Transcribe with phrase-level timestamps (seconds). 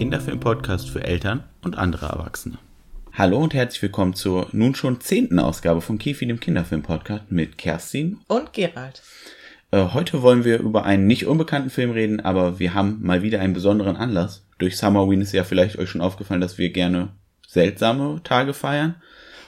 [0.00, 2.58] Kinderfilm-Podcast für Eltern und andere Erwachsene.
[3.12, 8.18] Hallo und herzlich willkommen zur nun schon zehnten Ausgabe von Kifi, dem Kinderfilm-Podcast mit Kerstin
[8.26, 9.02] und Gerald.
[9.72, 13.40] Äh, heute wollen wir über einen nicht unbekannten Film reden, aber wir haben mal wieder
[13.40, 14.44] einen besonderen Anlass.
[14.58, 17.10] Durch Summerween ist ja vielleicht euch schon aufgefallen, dass wir gerne
[17.46, 18.96] seltsame Tage feiern.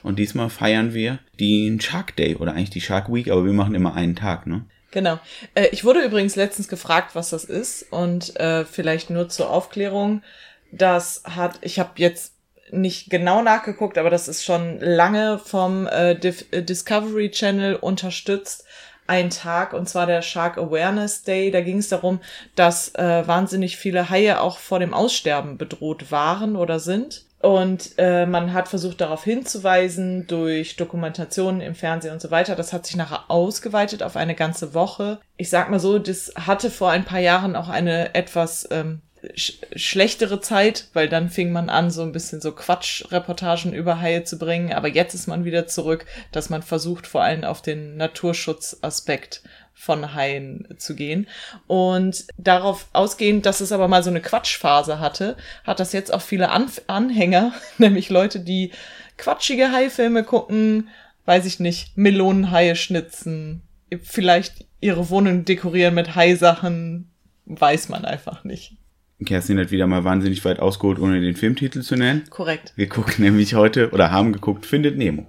[0.02, 3.74] Und diesmal feiern wir den Shark Day oder eigentlich die Shark Week, aber wir machen
[3.74, 4.64] immer einen Tag, ne?
[4.90, 5.18] Genau.
[5.54, 10.22] Äh, ich wurde übrigens letztens gefragt, was das ist und äh, vielleicht nur zur Aufklärung.
[10.70, 12.34] Das hat, ich habe jetzt
[12.70, 15.86] nicht genau nachgeguckt, aber das ist schon lange vom
[16.54, 18.64] Discovery Channel unterstützt.
[19.12, 21.50] Ein Tag, und zwar der Shark Awareness Day.
[21.50, 22.20] Da ging es darum,
[22.54, 27.26] dass äh, wahnsinnig viele Haie auch vor dem Aussterben bedroht waren oder sind.
[27.38, 32.56] Und äh, man hat versucht darauf hinzuweisen durch Dokumentationen im Fernsehen und so weiter.
[32.56, 35.20] Das hat sich nachher ausgeweitet auf eine ganze Woche.
[35.36, 39.02] Ich sag mal so, das hatte vor ein paar Jahren auch eine etwas ähm,
[39.34, 44.24] sch schlechtere Zeit, weil dann fing man an, so ein bisschen so Quatschreportagen über Haie
[44.24, 44.72] zu bringen.
[44.72, 49.42] Aber jetzt ist man wieder zurück, dass man versucht, vor allem auf den Naturschutzaspekt
[49.74, 51.26] von Haien zu gehen.
[51.66, 56.22] Und darauf ausgehend, dass es aber mal so eine Quatschphase hatte, hat das jetzt auch
[56.22, 58.70] viele Anf Anhänger, nämlich Leute, die
[59.16, 60.88] quatschige Haifilme gucken,
[61.24, 63.62] weiß ich nicht, Melonenhaie schnitzen,
[64.02, 67.10] vielleicht ihre Wohnung dekorieren mit Haisachen,
[67.46, 68.76] weiß man einfach nicht.
[69.24, 72.24] Kerstin hat wieder mal wahnsinnig weit ausgeholt, ohne den Filmtitel zu nennen.
[72.30, 72.72] Korrekt.
[72.76, 75.26] Wir gucken nämlich heute oder haben geguckt, findet Nemo.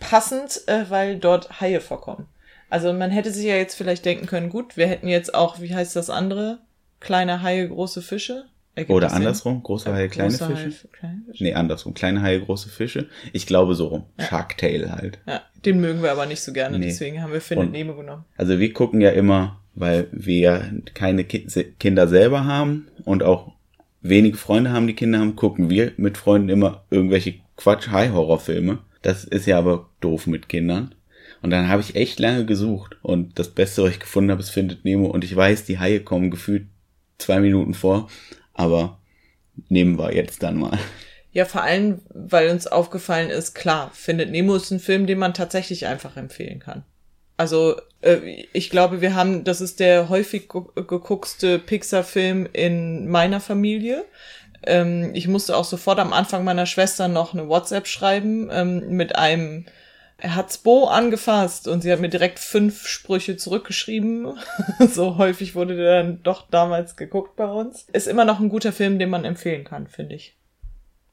[0.00, 2.26] Passend, äh, weil dort Haie vorkommen.
[2.70, 5.74] Also man hätte sich ja jetzt vielleicht denken können, gut, wir hätten jetzt auch, wie
[5.74, 6.58] heißt das andere?
[7.00, 8.46] Kleine Haie, große Fische.
[8.74, 10.46] Ergibt Oder andersrum, große Haie, kleine Fische.
[10.46, 11.44] Haie, kleine Fische.
[11.44, 13.08] Nee, andersrum, kleine Haie, große Fische.
[13.32, 14.04] Ich glaube so rum.
[14.18, 14.26] Ja.
[14.26, 15.20] Sharktail halt.
[15.26, 16.86] Ja, den mögen wir aber nicht so gerne, nee.
[16.86, 18.24] deswegen haben wir Findet Nemo genommen.
[18.36, 23.52] Also wir gucken ja immer weil wir keine Kinder selber haben und auch
[24.00, 28.78] wenige Freunde haben, die Kinder haben, gucken wir mit Freunden immer irgendwelche Quatsch-High-Horror-Filme.
[29.02, 30.94] Das ist ja aber doof mit Kindern.
[31.42, 34.50] Und dann habe ich echt lange gesucht und das Beste, was ich gefunden habe, ist
[34.50, 35.06] Findet Nemo.
[35.06, 36.66] Und ich weiß, die Haie kommen gefühlt
[37.18, 38.08] zwei Minuten vor,
[38.54, 38.98] aber
[39.68, 40.78] nehmen wir jetzt dann mal.
[41.32, 45.34] Ja, vor allem, weil uns aufgefallen ist, klar, Findet Nemo ist ein Film, den man
[45.34, 46.84] tatsächlich einfach empfehlen kann.
[47.36, 54.04] Also äh, ich glaube, wir haben, das ist der häufig geguckste Pixar-Film in meiner Familie.
[54.66, 59.16] Ähm, ich musste auch sofort am Anfang meiner Schwester noch eine WhatsApp schreiben ähm, mit
[59.16, 59.66] einem
[60.16, 64.38] er hat's Bo angefasst und sie hat mir direkt fünf Sprüche zurückgeschrieben.
[64.88, 67.88] so häufig wurde der dann doch damals geguckt bei uns.
[67.92, 70.36] Ist immer noch ein guter Film, den man empfehlen kann, finde ich.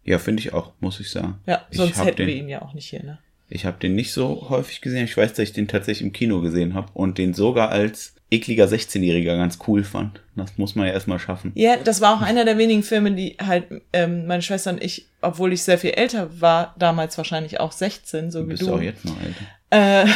[0.04, 1.42] Ja, finde ich auch, muss ich sagen.
[1.46, 3.20] Ja, sonst hätten den, wir ihn ja auch nicht hier, ne?
[3.52, 5.06] Ich habe den nicht so häufig gesehen.
[5.06, 8.66] Ich weiß, dass ich den tatsächlich im Kino gesehen habe und den sogar als ekliger
[8.66, 10.22] 16-Jähriger ganz cool fand.
[10.36, 11.52] Das muss man ja erstmal schaffen.
[11.56, 15.08] Ja, das war auch einer der wenigen Filme, die halt ähm, meine Schwester und ich,
[15.22, 18.74] obwohl ich sehr viel älter war, damals wahrscheinlich auch 16, so du wie bist du.
[18.74, 20.06] auch jetzt noch älter.
[20.06, 20.08] Äh,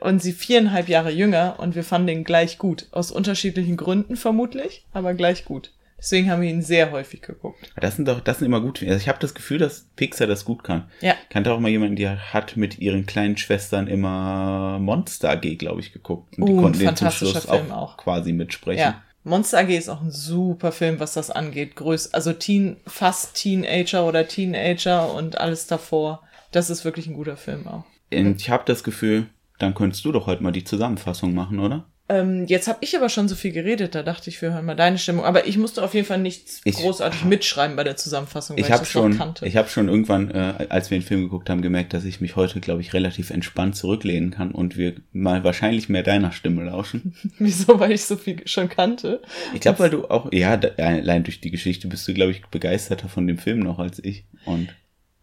[0.00, 2.86] und sie viereinhalb Jahre jünger und wir fanden den gleich gut.
[2.92, 5.72] Aus unterschiedlichen Gründen vermutlich, aber gleich gut.
[6.04, 7.72] Deswegen haben wir ihn sehr häufig geguckt.
[7.80, 8.82] Das sind doch, das sind immer gut.
[8.82, 10.90] Also ich habe das Gefühl, dass Pixar das gut kann.
[11.00, 11.14] Ja.
[11.22, 15.80] Ich kannte auch mal jemanden, der hat mit ihren kleinen Schwestern immer Monster AG, glaube
[15.80, 16.36] ich, geguckt.
[16.36, 18.80] Und die uh, konnten den zum Schluss Film auch, auch quasi mitsprechen.
[18.80, 19.02] Ja.
[19.22, 21.74] Monster AG ist auch ein super Film, was das angeht.
[21.74, 26.22] Größ, also Teen, fast Teenager oder Teenager und alles davor.
[26.52, 27.84] Das ist wirklich ein guter Film auch.
[28.12, 29.28] Und ich habe das Gefühl,
[29.58, 31.86] dann könntest du doch heute mal die Zusammenfassung machen, oder?
[32.06, 34.74] Ähm, jetzt habe ich aber schon so viel geredet, da dachte ich, wir hören mal
[34.74, 35.24] deine Stimmung.
[35.24, 38.70] Aber ich musste auf jeden Fall nichts ich, großartig mitschreiben bei der Zusammenfassung, weil ich,
[38.70, 39.46] hab schon, kannte.
[39.46, 42.36] Ich habe schon irgendwann, äh, als wir den Film geguckt haben, gemerkt, dass ich mich
[42.36, 47.14] heute, glaube ich, relativ entspannt zurücklehnen kann und wir mal wahrscheinlich mehr deiner Stimme lauschen.
[47.38, 47.80] Wieso?
[47.80, 49.22] Weil ich so viel schon kannte?
[49.54, 53.08] Ich glaube, weil du auch, ja, allein durch die Geschichte bist du, glaube ich, begeisterter
[53.08, 54.24] von dem Film noch als ich.
[54.44, 54.68] Und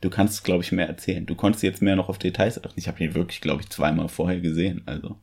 [0.02, 1.28] du kannst, glaube ich, mehr erzählen.
[1.28, 2.80] Du konntest jetzt mehr noch auf Details achten.
[2.80, 4.82] Ich habe ihn wirklich, glaube ich, zweimal vorher gesehen.
[4.88, 5.16] Also.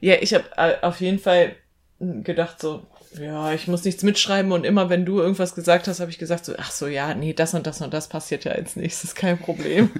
[0.00, 1.54] Ja, ich habe äh, auf jeden Fall
[2.00, 2.86] gedacht so,
[3.20, 6.44] ja, ich muss nichts mitschreiben und immer wenn du irgendwas gesagt hast, habe ich gesagt
[6.44, 9.38] so, ach so, ja, nee, das und das und das passiert ja als nächstes, kein
[9.38, 9.90] Problem.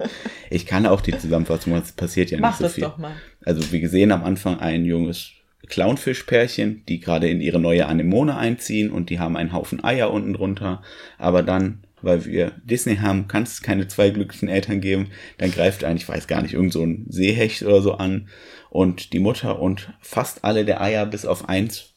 [0.50, 2.84] ich kann auch die Zusammenfassung, es passiert ja Mach nicht so das viel.
[2.84, 3.14] Doch mal.
[3.44, 5.30] Also wir sehen am Anfang ein junges
[5.68, 10.32] Clownfischpärchen, die gerade in ihre neue Anemone einziehen und die haben einen Haufen Eier unten
[10.32, 10.82] drunter,
[11.18, 15.10] aber dann weil wir Disney haben, kann es keine zwei glücklichen Eltern geben.
[15.38, 18.28] Dann greift ein, ich weiß gar nicht, irgend so ein Seehecht oder so an
[18.72, 21.90] und die Mutter und fast alle der Eier bis auf eins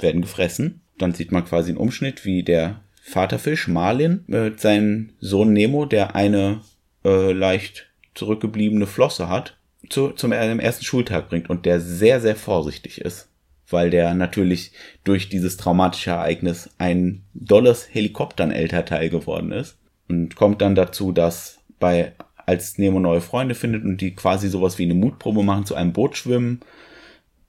[0.00, 0.80] werden gefressen.
[0.98, 6.16] Dann sieht man quasi einen Umschnitt, wie der Vaterfisch Marlin mit seinem Sohn Nemo, der
[6.16, 6.60] eine
[7.04, 7.86] äh, leicht
[8.16, 9.56] zurückgebliebene Flosse hat,
[9.88, 13.28] zu, zum ersten Schultag bringt und der sehr, sehr vorsichtig ist,
[13.68, 14.72] weil der natürlich
[15.04, 19.78] durch dieses traumatische Ereignis ein dolles Helikoptern-Elternteil geworden ist
[20.08, 22.12] und kommt dann dazu, dass bei
[22.48, 25.92] als Nemo neue Freunde findet und die quasi sowas wie eine Mutprobe machen, zu einem
[25.92, 26.60] Boot schwimmen,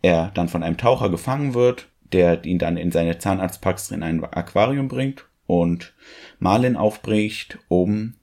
[0.02, 4.22] er dann von einem Taucher gefangen wird, der ihn dann in seine Zahnarztpraxis in ein
[4.24, 5.94] Aquarium bringt und
[6.40, 8.16] Marlin aufbricht, um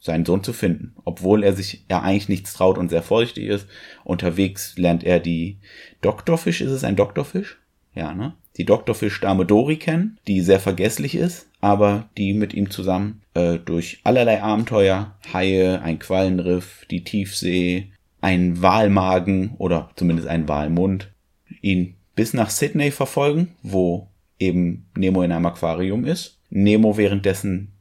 [0.00, 3.66] seinen Sohn zu finden, obwohl er sich ja eigentlich nichts traut und sehr vorsichtig ist.
[4.04, 5.58] Unterwegs lernt er die
[6.02, 7.58] Doktorfisch, ist es ein Doktorfisch?
[7.94, 8.34] Ja, ne?
[8.58, 14.00] Die Doktorfisch-Dame Dori kennen, die sehr vergesslich ist, aber die mit ihm zusammen äh, durch
[14.04, 21.12] allerlei Abenteuer, Haie, ein Quallenriff, die Tiefsee, ein Walmagen oder zumindest ein Walmund,
[21.60, 24.08] ihn bis nach Sydney verfolgen, wo
[24.38, 26.38] eben Nemo in einem Aquarium ist.
[26.50, 27.72] Nemo währenddessen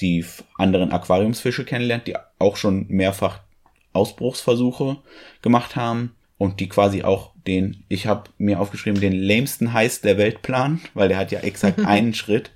[0.00, 0.24] die
[0.56, 3.40] anderen Aquariumsfische kennenlernt, die auch schon mehrfach
[3.92, 4.96] Ausbruchsversuche
[5.42, 10.18] gemacht haben und die quasi auch den, ich habe mir aufgeschrieben, den lämsten Heiß der
[10.18, 12.50] Welt planen, weil der hat ja exakt einen Schritt.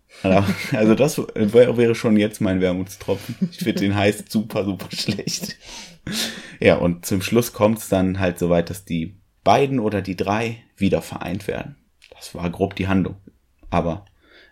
[0.73, 3.37] Also das wäre schon jetzt mein Wermutstropfen.
[3.51, 5.57] Ich finde den Heiß super, super schlecht.
[6.61, 10.17] Ja, und zum Schluss kommt es dann halt so weit, dass die beiden oder die
[10.17, 11.77] drei wieder vereint werden.
[12.11, 13.17] Das war grob die Handlung.
[13.71, 14.07] Aber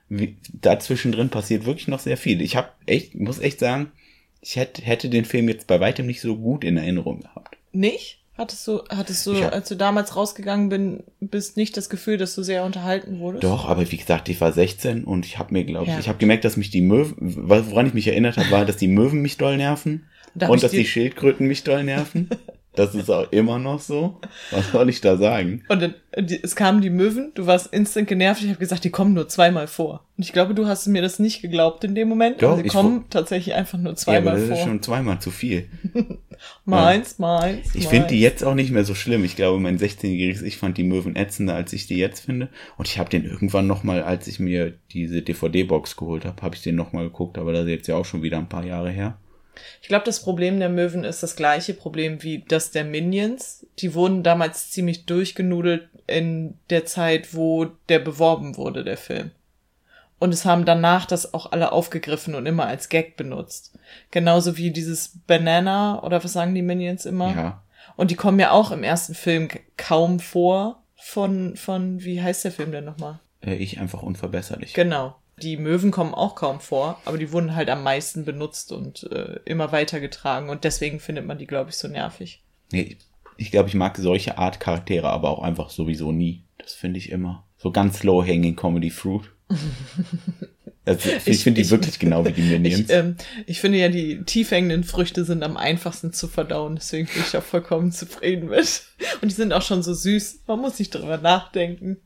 [0.09, 2.43] wie, dazwischen drin passiert wirklich noch sehr viel.
[2.43, 3.93] Ich habe echt, muss echt sagen,
[4.41, 7.57] ich hätte, hätte den Film jetzt bei weitem nicht so gut in Erinnerung gehabt.
[7.73, 8.24] Nicht?
[8.37, 12.35] Hattest du, hattest du, hab, als du damals rausgegangen bin, bist nicht das Gefühl, dass
[12.35, 13.45] du sehr unterhalten wurdest?
[13.45, 16.01] Doch, aber wie gesagt, ich war 16 und ich habe mir, glaube ja.
[16.01, 18.89] ich, habe gemerkt, dass mich die Möwen, woran ich mich erinnert habe, war, dass die
[18.89, 22.29] Möwen mich doll nerven da und dass die Schildkröten mich doll nerven.
[22.76, 24.21] Das ist auch immer noch so.
[24.50, 25.62] Was soll ich da sagen?
[25.69, 28.43] Und dann, es kamen die Möwen, du warst instant genervt.
[28.43, 30.05] Ich habe gesagt, die kommen nur zweimal vor.
[30.17, 32.43] Und ich glaube, du hast mir das nicht geglaubt in dem Moment.
[32.43, 34.50] Doch, sie kommen tatsächlich einfach nur zweimal ja, das vor.
[34.50, 35.69] Das ist schon zweimal zu viel.
[36.65, 37.26] meins, ja.
[37.26, 37.75] meins.
[37.75, 39.25] Ich finde die jetzt auch nicht mehr so schlimm.
[39.25, 42.49] Ich glaube, mein 16-jähriges Ich fand die Möwen ätzender, als ich die jetzt finde.
[42.76, 46.62] Und ich habe den irgendwann nochmal, als ich mir diese DVD-Box geholt habe, habe ich
[46.62, 47.38] den nochmal geguckt.
[47.38, 49.17] Aber das ist jetzt ja auch schon wieder ein paar Jahre her.
[49.83, 53.67] Ich glaube, das Problem der Möwen ist das gleiche Problem wie das der Minions.
[53.79, 59.31] Die wurden damals ziemlich durchgenudelt in der Zeit, wo der beworben wurde, der Film.
[60.19, 63.77] Und es haben danach das auch alle aufgegriffen und immer als Gag benutzt.
[64.11, 67.35] Genauso wie dieses Banana oder was sagen die Minions immer?
[67.35, 67.62] Ja.
[67.97, 72.53] Und die kommen ja auch im ersten Film kaum vor von, von, wie heißt der
[72.53, 73.21] Film denn nochmal?
[73.45, 74.73] Äh, ich einfach unverbesserlich.
[74.73, 75.17] Genau.
[75.43, 79.41] Die Möwen kommen auch kaum vor, aber die wurden halt am meisten benutzt und äh,
[79.45, 82.43] immer weitergetragen und deswegen findet man die, glaube ich, so nervig.
[82.71, 82.97] Nee,
[83.37, 86.45] ich glaube, ich mag solche Art Charaktere aber auch einfach sowieso nie.
[86.59, 89.31] Das finde ich immer so ganz low-hanging Comedy Fruit.
[90.87, 92.91] Also, ich, ich finde die wirklich genau wie die Minions.
[92.91, 93.17] Ich, ähm,
[93.47, 97.37] ich finde ja, die tief hängenden Früchte sind am einfachsten zu verdauen, deswegen bin ich
[97.37, 98.83] auch vollkommen zufrieden mit.
[99.23, 101.97] Und die sind auch schon so süß, man muss nicht drüber nachdenken.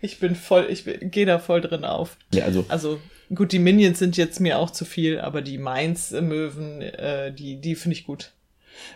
[0.00, 2.16] Ich bin voll, ich gehe da voll drin auf.
[2.32, 2.64] Ja, also.
[2.68, 3.00] Also,
[3.34, 7.74] gut, die Minions sind jetzt mir auch zu viel, aber die Mainz-Möwen, äh, die, die
[7.74, 8.32] finde ich gut.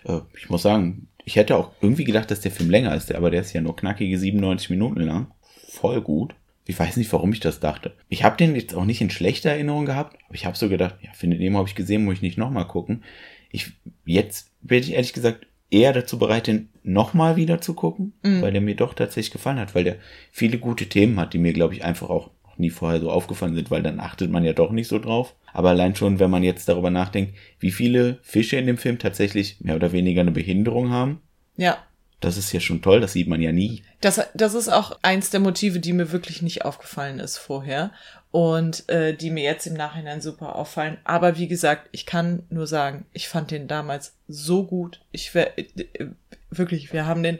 [0.04, 3.30] Äh, ich muss sagen, ich hätte auch irgendwie gedacht, dass der Film länger ist, aber
[3.30, 5.32] der ist ja nur knackige 97 Minuten lang.
[5.68, 6.34] Voll gut.
[6.64, 7.94] Ich weiß nicht, warum ich das dachte.
[8.08, 10.96] Ich habe den jetzt auch nicht in schlechter Erinnerung gehabt, aber ich habe so gedacht,
[11.00, 13.04] ja, Findet Nemo habe ich gesehen, muss ich nicht nochmal gucken.
[13.50, 13.72] Ich,
[14.04, 18.42] jetzt bin ich ehrlich gesagt eher dazu bereit, den nochmal wieder zu gucken, mhm.
[18.42, 19.96] weil der mir doch tatsächlich gefallen hat, weil der
[20.30, 23.54] viele gute Themen hat, die mir, glaube ich, einfach auch noch nie vorher so aufgefallen
[23.54, 25.34] sind, weil dann achtet man ja doch nicht so drauf.
[25.52, 29.60] Aber allein schon, wenn man jetzt darüber nachdenkt, wie viele Fische in dem Film tatsächlich
[29.60, 31.20] mehr oder weniger eine Behinderung haben.
[31.56, 31.78] Ja.
[32.20, 33.84] Das ist ja schon toll, das sieht man ja nie.
[34.00, 37.92] Das, das ist auch eins der Motive, die mir wirklich nicht aufgefallen ist vorher
[38.30, 40.98] und äh, die mir jetzt im Nachhinein super auffallen.
[41.04, 45.00] Aber wie gesagt, ich kann nur sagen, ich fand den damals so gut.
[45.12, 45.66] Ich wär, äh,
[46.50, 47.38] wirklich, wir haben den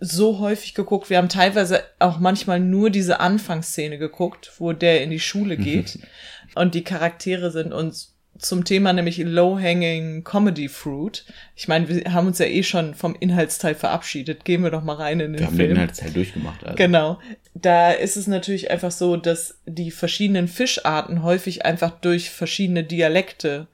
[0.00, 1.10] so häufig geguckt.
[1.10, 5.98] Wir haben teilweise auch manchmal nur diese Anfangsszene geguckt, wo der in die Schule geht
[6.54, 11.24] und die Charaktere sind uns zum Thema nämlich Low-Hanging Comedy Fruit.
[11.56, 14.44] Ich meine, wir haben uns ja eh schon vom Inhaltsteil verabschiedet.
[14.44, 15.58] Gehen wir doch mal rein in den wir Film.
[15.58, 16.64] Wir haben den Inhaltsteil durchgemacht.
[16.64, 16.76] Also.
[16.76, 17.18] Genau.
[17.54, 23.66] Da ist es natürlich einfach so, dass die verschiedenen Fischarten häufig einfach durch verschiedene Dialekte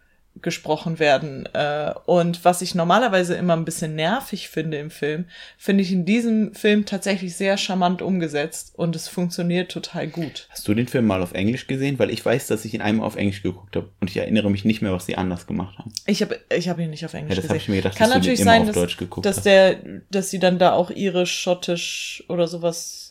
[0.43, 1.49] gesprochen werden.
[1.53, 5.27] Äh, und was ich normalerweise immer ein bisschen nervig finde im Film,
[5.57, 10.49] finde ich in diesem Film tatsächlich sehr charmant umgesetzt und es funktioniert total gut.
[10.51, 11.99] Hast du den Film mal auf Englisch gesehen?
[11.99, 14.65] Weil ich weiß, dass ich ihn einmal auf Englisch geguckt habe und ich erinnere mich
[14.65, 15.93] nicht mehr, was sie anders gemacht haben.
[16.07, 17.57] Ich habe ich hab ihn nicht auf Englisch ja, das gesehen.
[17.57, 19.77] Ich mir gedacht, Kann natürlich sein, dass, dass der,
[20.11, 23.04] dass sie dann da auch irisch, schottisch oder sowas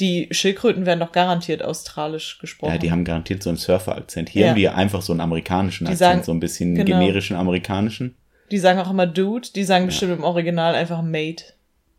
[0.00, 2.72] Die Schildkröten werden doch garantiert australisch gesprochen.
[2.72, 4.28] Ja, die haben garantiert so einen Surfer-Akzent.
[4.30, 4.48] Hier Ja.
[4.50, 6.98] haben wir einfach so einen amerikanischen Die Akzent, sagen- so ein bisschen genau.
[6.98, 8.16] generischen amerikanischen.
[8.50, 11.44] Die sagen auch immer Dude, die sagen bestimmt im Original einfach Mate.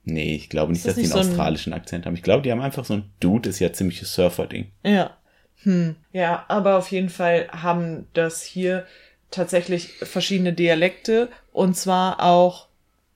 [0.03, 2.15] Nee, ich glaube nicht, das dass die nicht einen so australischen Akzent haben.
[2.15, 4.71] Ich glaube, die haben einfach so ein Dude, ist ja ziemliches Surfer-Ding.
[4.83, 5.11] Ja.
[5.63, 5.95] Hm.
[6.11, 8.85] Ja, aber auf jeden Fall haben das hier
[9.29, 12.67] tatsächlich verschiedene Dialekte und zwar auch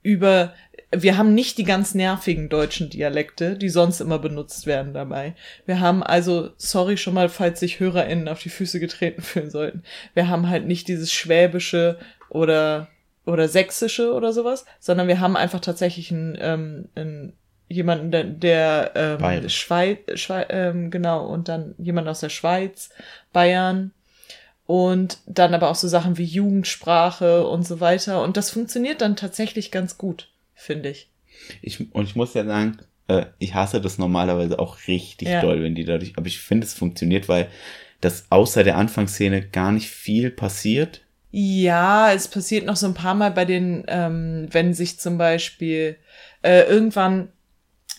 [0.03, 0.53] über
[1.01, 5.35] wir haben nicht die ganz nervigen deutschen Dialekte, die sonst immer benutzt werden dabei.
[5.65, 9.83] Wir haben also, sorry schon mal, falls sich HörerInnen auf die Füße getreten fühlen sollten.
[10.13, 11.97] Wir haben halt nicht dieses Schwäbische
[12.29, 12.87] oder,
[13.25, 17.33] oder Sächsische oder sowas, sondern wir haben einfach tatsächlich einen, ähm, einen
[17.67, 19.49] jemanden, der, der ähm.
[19.49, 22.89] Schweiz, Schweiz ähm, genau, und dann jemand aus der Schweiz,
[23.33, 23.91] Bayern
[24.67, 28.23] und dann aber auch so Sachen wie Jugendsprache und so weiter.
[28.23, 31.11] Und das funktioniert dann tatsächlich ganz gut, finde ich.
[31.61, 35.41] Ich, und ich muss ja sagen, äh, ich hasse das normalerweise auch richtig Ja.
[35.41, 37.49] doll, wenn die dadurch, aber ich finde, es funktioniert, weil
[38.01, 41.01] das außer der Anfangsszene gar nicht viel passiert.
[41.31, 45.97] Ja, es passiert noch so ein paar Mal bei den, ähm, wenn sich zum Beispiel
[46.41, 47.29] äh, irgendwann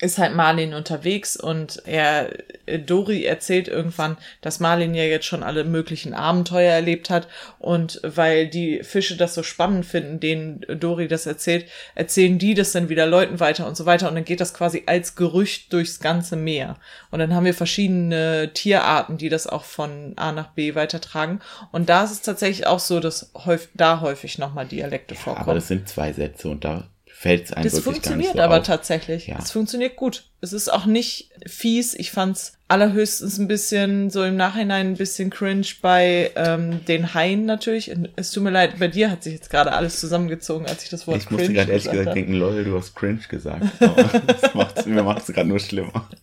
[0.00, 2.30] ist halt Marlin unterwegs und er
[2.66, 8.00] äh, Dori erzählt irgendwann, dass Marlin ja jetzt schon alle möglichen Abenteuer erlebt hat und
[8.02, 12.90] weil die Fische das so spannend finden, denen Dori das erzählt, erzählen die das dann
[12.90, 16.36] wieder Leuten weiter und so weiter und dann geht das quasi als Gerücht durchs ganze
[16.36, 16.76] Meer
[17.10, 21.40] und dann haben wir verschiedene Tierarten, die das auch von A nach B weitertragen
[21.72, 25.42] und da ist es tatsächlich auch so, dass häufig, da häufig nochmal Dialekte vorkommen.
[25.42, 28.66] Aber das sind zwei Sätze und da fällt es einem Das funktioniert so aber auf.
[28.66, 29.26] tatsächlich.
[29.26, 29.38] Ja.
[29.38, 30.24] Es funktioniert gut.
[30.42, 31.94] Es ist auch nicht fies.
[31.94, 37.46] Ich fand's allerhöchstens ein bisschen, so im Nachhinein ein bisschen cringe bei ähm, den Haien
[37.46, 37.90] natürlich.
[38.16, 41.06] Es tut mir leid, bei dir hat sich jetzt gerade alles zusammengezogen, als ich das
[41.06, 42.20] Wort Ich musste cringe gerade ehrlich gesagt gesagt habe.
[42.20, 43.64] denken, lol, du hast cringe gesagt.
[43.80, 46.08] Aber das macht's, mir macht es gerade nur schlimmer.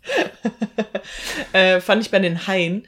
[1.51, 2.85] Äh, fand ich bei den Haien,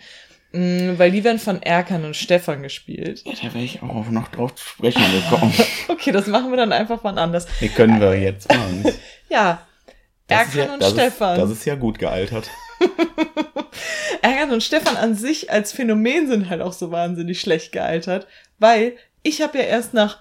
[0.97, 3.23] weil die werden von Erkan und Stefan gespielt.
[3.25, 5.53] Ja, da wäre ich auch noch drauf zu sprechen gekommen.
[5.87, 7.47] Okay, das machen wir dann einfach wann anders.
[7.61, 8.83] Die können wir jetzt machen.
[9.29, 9.65] Ja,
[10.27, 11.35] Das Erkan ja, und das Stefan.
[11.35, 12.49] Ist, das ist ja gut gealtert.
[14.21, 18.27] Erkan und Stefan an sich als Phänomen sind halt auch so wahnsinnig schlecht gealtert,
[18.59, 20.19] weil ich habe ja erst nach,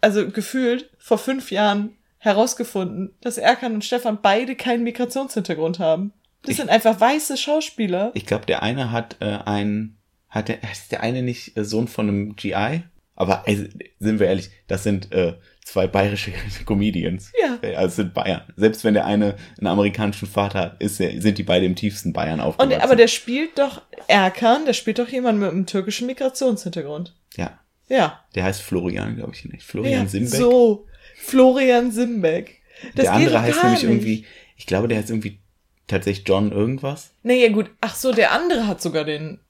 [0.00, 6.12] also gefühlt vor fünf Jahren herausgefunden, dass Erkan und Stefan beide keinen Migrationshintergrund haben.
[6.48, 8.10] Das Ich- sind einfach weiße Schauspieler.
[8.14, 11.88] Ich glaube, der eine hat äh, ein, hat der, ist der eine nicht äh, Sohn
[11.88, 12.82] von einem GI?
[13.14, 13.64] Aber also,
[13.98, 16.30] sind wir ehrlich, das sind äh, zwei bayerische
[16.66, 17.32] Comedians.
[17.42, 17.58] Ja.
[17.62, 18.42] Äh, Also sind Bayern.
[18.56, 22.40] Selbst wenn der eine einen amerikanischen Vater hat, ist sind die beide im tiefsten Bayern
[22.40, 22.74] aufgewachsen.
[22.76, 27.16] Und, aber der spielt doch, Erkan, der spielt doch jemand mit einem türkischen Migrationshintergrund.
[27.36, 28.24] ja, Ja.
[28.36, 29.64] der heißt Florian, glaube ich nicht.
[29.64, 30.34] Florian ja, Simbeck.
[30.38, 30.86] So.
[31.16, 32.62] Florian Simbeck.
[32.94, 33.90] Das der andere heißt nämlich nicht.
[33.90, 34.24] irgendwie,
[34.56, 35.40] ich glaube, der heißt irgendwie
[35.88, 37.10] tatsächlich John irgendwas.
[37.24, 37.70] Nee, ja gut.
[37.80, 39.40] Ach so, der andere hat sogar den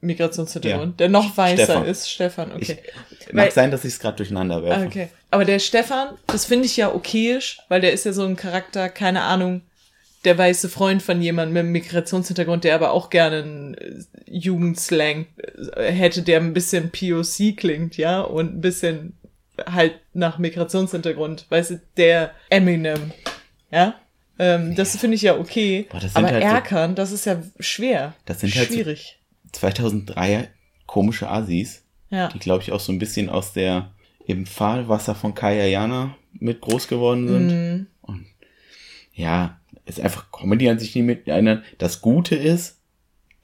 [0.00, 0.96] Migrationshintergrund, Ja.
[0.98, 1.86] der noch weißer Stefan.
[1.86, 2.10] ist.
[2.10, 2.78] Stefan, okay.
[3.10, 4.80] Ich, mag Weil- sein, dass ich es gerade durcheinander werfe.
[4.82, 5.08] Ah, okay.
[5.30, 8.88] Aber der Stefan, das finde ich ja okayisch, weil der ist ja so ein Charakter,
[8.88, 9.62] keine Ahnung,
[10.24, 13.94] der weiße Freund von jemandem mit einem Migrationshintergrund, der aber auch gerne einen äh,
[14.26, 15.26] Jugendslang
[15.76, 19.16] äh, hätte, der ein bisschen POC klingt, ja, und ein bisschen
[19.66, 23.12] halt nach Migrationshintergrund, weißt du, der Eminem,
[23.70, 23.94] ja.
[24.38, 25.86] Ähm, das finde ich ja okay.
[25.90, 28.14] Boah, aber halt so- Erkan, das ist ja schwer.
[28.26, 29.18] Das sind halt so- schwierig.
[29.52, 30.48] 2003
[30.86, 32.28] komische Assis, ja.
[32.28, 33.92] die glaube ich auch so ein bisschen aus der
[34.26, 37.46] im Fahrwasser von Kaya Jana mit groß geworden sind.
[37.46, 37.86] Mhm.
[38.02, 38.26] Und
[39.14, 41.64] ja, ist einfach Comedy an sich nicht mit erinnern.
[41.78, 42.80] Das Gute ist,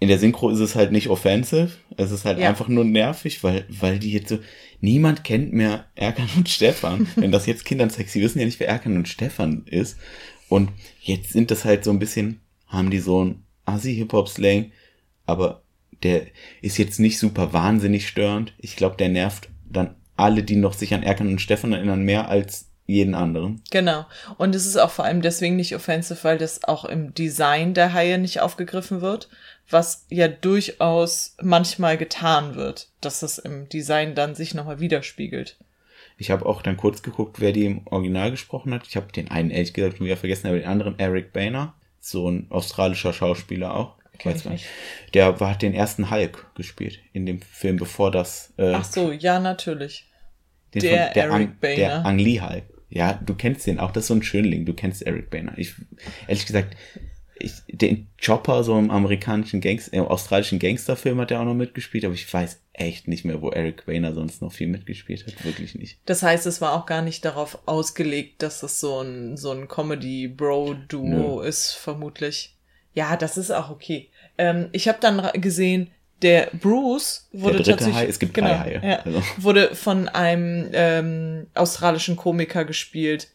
[0.01, 1.71] in der Synchro ist es halt nicht offensive.
[1.97, 2.49] Es ist halt Ja.
[2.49, 4.39] einfach nur nervig, weil, weil die jetzt so,
[4.81, 7.07] niemand kennt mehr Erkan und Stefan.
[7.17, 9.97] Wenn das jetzt Kindern zeigt, sie wissen ja nicht, wer Erkan und Stefan ist.
[10.53, 10.69] Und
[11.01, 14.71] jetzt sind das halt so ein bisschen, haben die so ein Assi-Hip-Hop-Slang,
[15.25, 15.63] aber
[16.03, 16.27] der
[16.61, 18.53] ist jetzt nicht super wahnsinnig störend.
[18.59, 22.29] Ich glaube, der nervt dann alle, die noch sich an Erkan und Stefan erinnern, mehr
[22.29, 23.63] als jeden anderen.
[23.71, 24.05] Genau.
[24.37, 27.95] Und es ist auch vor allem deswegen nicht offensive, weil das auch im Design der
[27.95, 29.31] Haie nicht aufgegriffen wird,
[29.71, 35.57] was ja durchaus manchmal getan wird, dass das im Design dann sich nochmal widerspiegelt.
[36.19, 38.87] Ich habe auch dann kurz geguckt, wer die im Original gesprochen hat.
[38.87, 42.31] Ich habe den einen ehrlich gesagt schon wieder vergessen, aber den anderen Eric Boehner, so
[42.31, 43.97] ein australischer Schauspieler auch.
[44.19, 44.67] Ich weiß gar nicht.
[45.15, 49.41] Der hat den ersten Hulk gespielt in dem Film, bevor das äh, Ach so, ja,
[49.41, 50.07] natürlich.
[50.75, 51.77] den der von, der, Eric Ang, Boehner.
[51.77, 52.65] der Ang Lee Hulk.
[52.89, 53.91] Ja, du kennst den auch.
[53.91, 54.67] Das ist so ein Schönling.
[54.67, 55.57] Du kennst Eric Boehner.
[55.57, 55.75] Ich
[56.29, 56.77] ehrlich gesagt,
[57.43, 62.05] ich, den Chopper, so im amerikanischen Gangster, im australischen Gangsterfilm hat er auch noch mitgespielt,
[62.05, 65.45] aber ich weiß echt nicht mehr, wo Eric Boehner sonst noch viel mitgespielt hat.
[65.45, 65.99] Wirklich nicht.
[66.07, 69.69] Das heißt, es war auch gar nicht darauf ausgelegt, dass es so ein, so ein
[69.69, 72.57] Comedy-Bro-Duo ist, vermutlich.
[72.95, 74.09] Ja, das ist auch okay.
[74.39, 75.91] Ähm, ich habe dann gesehen,
[76.23, 78.81] der Bruce wurde Der tatsächlich, Hai, es gibt genau, Haie.
[78.83, 79.23] Ja, Also.
[79.39, 83.29] wurde von einem ähm, australischen Komiker gespielt,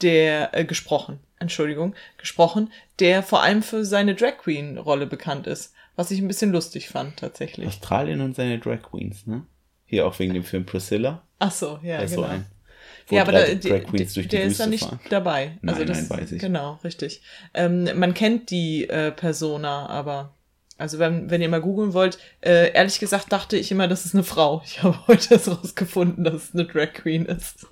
[0.00, 2.70] der äh, gesprochen, Entschuldigung, gesprochen,
[3.00, 6.88] der vor allem für seine Drag Queen Rolle bekannt ist, was ich ein bisschen lustig
[6.88, 7.66] fand tatsächlich.
[7.66, 9.44] Australien und seine Drag Queens, ne?
[9.86, 11.22] Hier auch wegen dem Film Priscilla.
[11.38, 12.28] Ach so, ja, ist genau.
[12.28, 12.46] ein.
[13.10, 15.00] Ja, aber da, Drag Queens durch die der ist Wüste da nicht fahren.
[15.08, 15.58] dabei.
[15.62, 16.40] Nein, also das, nein, weiß ich.
[16.40, 17.22] Genau, richtig.
[17.54, 20.34] Ähm, man kennt die äh, Persona, aber
[20.78, 24.14] also wenn, wenn ihr mal googeln wollt, äh, ehrlich gesagt dachte ich immer, das ist
[24.14, 24.62] eine Frau.
[24.64, 27.66] Ich habe heute erst rausgefunden, dass es eine Drag Queen ist.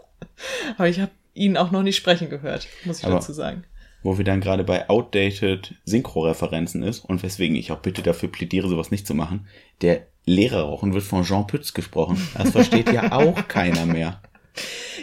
[0.76, 3.64] aber ich habe ihn auch noch nicht sprechen gehört, muss ich Aber- dazu sagen.
[4.04, 8.68] Wo wir dann gerade bei outdated Synchro-Referenzen ist und weswegen ich auch bitte dafür plädiere,
[8.68, 9.48] sowas nicht zu machen.
[9.82, 12.16] Der Lehrerrauchen wird von Jean Pütz gesprochen.
[12.36, 14.22] Das versteht ja auch keiner mehr.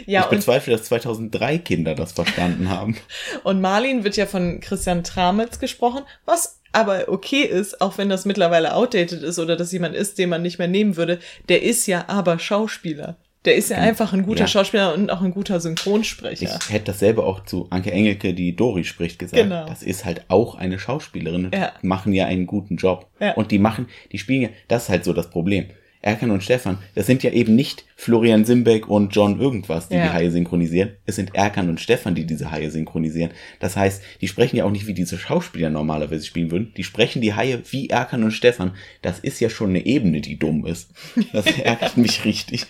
[0.06, 2.96] Ja, ich bezweifle, dass 2003 Kinder das verstanden haben.
[3.44, 8.24] und Marlin wird ja von Christian Tramitz gesprochen, was aber okay ist, auch wenn das
[8.26, 11.18] mittlerweile outdated ist oder das jemand ist, den man nicht mehr nehmen würde.
[11.48, 13.16] Der ist ja aber Schauspieler.
[13.46, 14.46] Der ist ja einfach ein guter Ja.
[14.48, 16.58] Schauspieler und auch ein guter Synchronsprecher.
[16.60, 19.42] Ich hätte dasselbe auch zu Anke Engelke, die Dori spricht, gesagt.
[19.42, 19.66] Genau.
[19.66, 21.50] Das ist halt auch eine Schauspielerin.
[21.54, 21.72] Ja.
[21.80, 23.06] Die machen ja einen guten Job.
[23.20, 23.34] Ja.
[23.34, 25.66] Und die machen, die spielen ja, das ist halt so das Problem.
[26.06, 30.04] Erkan und Stefan, das sind ja eben nicht Florian Simbeck und John irgendwas, die Ja.
[30.04, 30.90] die Haie synchronisieren.
[31.04, 33.32] Es sind Erkan und Stefan, die diese Haie synchronisieren.
[33.58, 36.72] Das heißt, die sprechen ja auch nicht, wie diese Schauspieler normalerweise spielen würden.
[36.76, 38.72] Die sprechen die Haie wie Erkan und Stefan.
[39.02, 40.90] Das ist ja schon eine Ebene, die dumm ist.
[41.32, 42.66] Das ärgert mich richtig.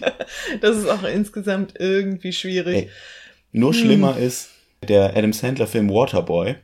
[0.62, 2.74] Das ist auch insgesamt irgendwie schwierig.
[2.74, 2.88] Ey,
[3.52, 3.78] Nur Hm.
[3.80, 4.48] schlimmer ist
[4.88, 6.54] der Adam Sandler-Film Waterboy,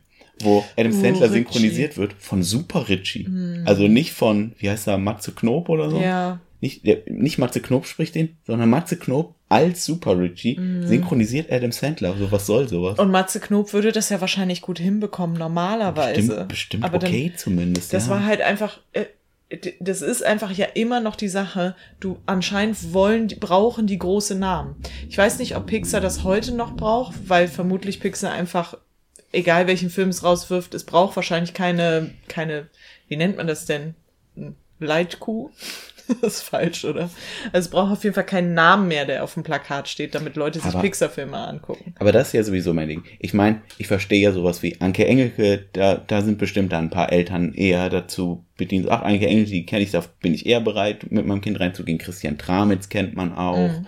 [0.41, 1.33] wo Adam Oh, Sandler Ritchie.
[1.35, 3.29] synchronisiert wird von Super Ritchie.
[3.67, 6.01] Also nicht von, wie heißt er, Matze Knob oder so?
[6.01, 6.41] Ja.
[6.63, 10.55] Nicht, der, nicht Matze Knob spricht den, sondern Matze Knob als Super Richie
[10.85, 12.15] synchronisiert Adam Sandler.
[12.17, 12.99] So, was soll sowas?
[12.99, 13.05] Mhm.
[13.05, 16.21] Und Matze Knob würde das ja wahrscheinlich gut hinbekommen, normalerweise.
[16.23, 17.93] bestimmt bestimmt Aber dann- okay zumindest.
[17.93, 18.13] Das ja.
[18.13, 19.07] war halt einfach, äh,
[19.81, 21.75] das ist einfach ja immer noch die Sache.
[21.99, 24.77] Du anscheinend wollen, die brauchen die große Namen.
[25.09, 28.79] Ich weiß nicht, ob Pixar das heute noch braucht, weil vermutlich Pixar einfach,
[29.33, 32.69] egal welchen Film es rauswirft, es braucht wahrscheinlich keine, keine,
[33.09, 33.95] wie nennt man das denn?
[34.79, 35.51] Leitkuh?
[36.21, 37.11] Das ist falsch, oder?
[37.53, 40.37] Also es braucht auf jeden Fall keinen Namen mehr, der auf dem Plakat steht, damit
[40.37, 41.95] Leute sich Pixar-Filme angucken.
[41.99, 43.03] Aber das ist ja sowieso mein Ding.
[43.19, 46.91] Ich meine, ich verstehe ja sowas wie Anke Engelke, da, da sind bestimmt dann ein
[46.91, 48.89] paar Eltern eher dazu bedient.
[48.89, 51.99] Ach, Anke Engelke, die kenne ich, da bin ich eher bereit, mit meinem Kind reinzugehen.
[51.99, 53.69] Christian Tramitz kennt man auch.
[53.69, 53.87] Mhm.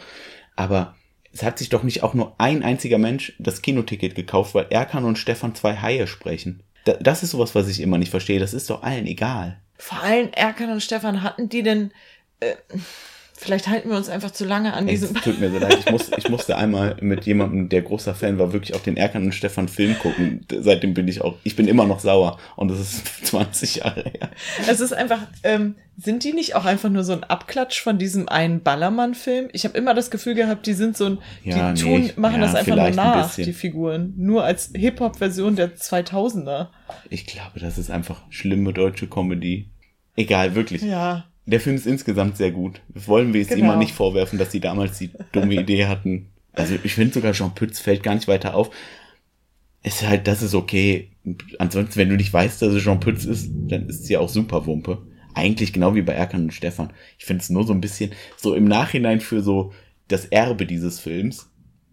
[0.57, 0.95] Aber
[1.33, 5.05] es hat sich doch nicht auch nur ein einziger Mensch das Kinoticket gekauft, weil Erkan
[5.05, 6.63] und Stefan zwei Haie sprechen.
[6.85, 8.39] Da, das ist sowas, was ich immer nicht verstehe.
[8.39, 9.61] Das ist doch allen egal.
[9.79, 11.93] Vor allem Erkan und Stefan, hatten die denn,
[12.41, 12.55] äh,
[13.37, 15.77] vielleicht halten wir uns einfach zu lange an Ey, es diesem, tut mir so leid.
[15.81, 19.35] Ich, muss, ich musste einmal mit jemandem, der großer Fan war, wirklich auf den und
[19.35, 20.47] Stefan Film gucken.
[20.61, 22.39] Seitdem bin ich auch, ich bin immer noch sauer.
[22.57, 24.31] Und das ist 20 Jahre her.
[24.69, 28.29] es ist einfach, ähm, sind die nicht auch einfach nur so ein Abklatsch von diesem
[28.29, 29.49] einen Ballermann-Film?
[29.53, 32.17] Ich habe immer das Gefühl gehabt, die sind so ein, Ja, die nee, tun, ich-
[32.17, 33.45] machen ja, das einfach nur ein nach, bisschen.
[33.45, 34.15] die Figuren.
[34.17, 36.69] Nur als Hip-Hop-Version der 2000er.
[37.11, 39.71] Ich glaube, das ist einfach schlimme deutsche Comedy.
[40.17, 40.83] Egal, wirklich.
[40.83, 41.25] Ja.
[41.47, 42.81] Der Film ist insgesamt sehr gut.
[42.89, 43.65] Wollen wir es Genau.
[43.65, 46.31] immer nicht vorwerfen, dass sie damals die dumme Idee hatten.
[46.53, 48.71] Also ich finde sogar Jean Pütz fällt gar nicht weiter auf.
[49.83, 51.11] Es ist halt, das ist okay.
[51.59, 54.65] Ansonsten, wenn du nicht weißt, dass es Jean Pütz ist, dann ist ja auch super
[54.67, 55.03] Wumpe.
[55.35, 56.93] Eigentlich genau wie bei Erkan und Stefan.
[57.19, 59.73] Ich finde es nur so ein bisschen so im Nachhinein für so
[60.09, 61.51] das Erbe dieses Films,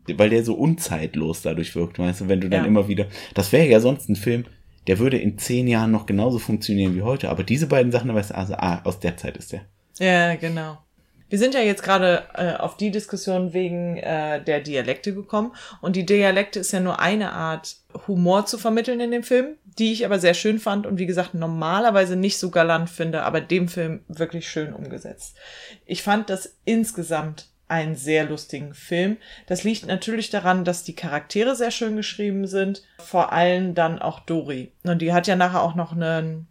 [0.07, 2.67] weil der so unzeitlos dadurch wirkt, weißt du, wenn du dann Ja.
[2.67, 4.45] immer wieder, das wäre ja sonst ein Film,
[4.87, 8.53] der würde in zehn Jahren noch genauso funktionieren wie heute, aber diese beiden Sachen, also,
[8.55, 9.61] ah, aus der Zeit ist der.
[9.99, 10.77] Ja, genau.
[11.31, 15.53] Wir sind ja jetzt gerade äh, auf die Diskussion wegen äh, der Dialekte gekommen.
[15.79, 19.93] Und die Dialekte ist ja nur eine Art, Humor zu vermitteln in dem Film, die
[19.93, 23.69] ich aber sehr schön fand und wie gesagt normalerweise nicht so galant finde, aber dem
[23.69, 25.37] Film wirklich schön umgesetzt.
[25.85, 29.17] Ich fand das insgesamt einen sehr lustigen Film.
[29.47, 34.19] Das liegt natürlich daran, dass die Charaktere sehr schön geschrieben sind, vor allem dann auch
[34.19, 34.71] Dori.
[34.83, 36.47] Und die hat ja nachher auch noch einen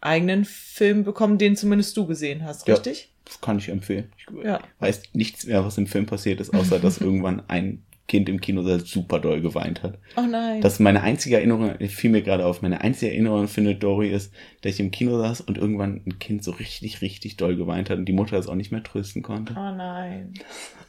[0.00, 2.74] eigenen Film bekommen, den zumindest du gesehen hast, Ja.
[2.74, 3.12] richtig?
[3.24, 4.12] Das kann ich empfehlen.
[4.16, 4.60] Ich Ja.
[4.78, 8.62] weiß nichts mehr, was im Film passiert ist, außer dass irgendwann ein Kind im Kino
[8.62, 9.98] sehr super doll geweint hat.
[10.16, 10.62] Oh nein.
[10.62, 14.08] Das ist meine einzige Erinnerung, fiel mir gerade auf, meine einzige Erinnerung an Findet Dory
[14.08, 17.90] ist, dass ich im Kino saß und irgendwann ein Kind so richtig, richtig doll geweint
[17.90, 19.52] hat und die Mutter es auch nicht mehr trösten konnte.
[19.56, 20.32] oh nein.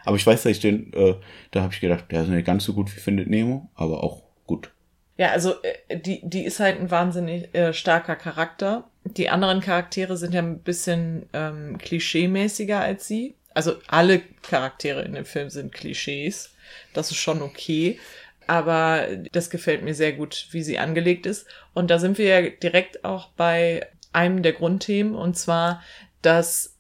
[0.05, 1.15] Aber ich weiß, dass ich den, äh,
[1.51, 4.23] da habe ich gedacht, der ist nicht ganz so gut wie Findet Nemo, aber auch
[4.47, 4.71] gut.
[5.17, 5.55] Ja, also
[5.89, 8.85] äh, die, die ist halt ein wahnsinnig äh, starker Charakter.
[9.05, 13.35] Die anderen Charaktere sind ja ein bisschen ähm, klischee-mäßiger als sie.
[13.55, 16.55] Also alle Charaktere in dem Film sind Klischees.
[16.93, 17.99] Das ist schon okay.
[18.47, 21.47] Aber das gefällt mir sehr gut, wie sie angelegt ist.
[21.73, 25.83] Und da sind wir ja direkt auch bei einem der Grundthemen, und zwar,
[26.23, 26.77] dass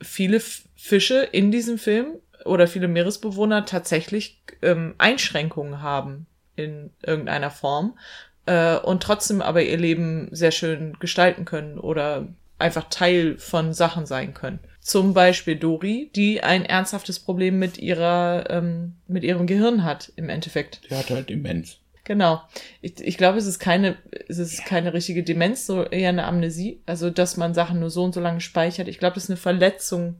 [0.00, 7.98] viele Fische in diesem Film oder viele Meeresbewohner tatsächlich ähm, Einschränkungen haben in irgendeiner Form
[8.46, 14.06] äh, und trotzdem aber ihr Leben sehr schön gestalten können oder einfach Teil von Sachen
[14.06, 14.60] sein können.
[14.88, 20.30] Zum Beispiel Dori, die ein ernsthaftes Problem mit ihrer, ähm, mit ihrem Gehirn hat, im
[20.30, 20.80] Endeffekt.
[20.88, 21.76] Die hat halt Demenz.
[22.04, 22.40] Genau.
[22.80, 23.98] Ich, ich glaube, es ist keine,
[24.28, 26.80] es ist keine richtige Demenz, so eher eine Amnesie.
[26.86, 28.88] Also, dass man Sachen nur so und so lange speichert.
[28.88, 30.14] Ich glaube, das ist eine Verletzung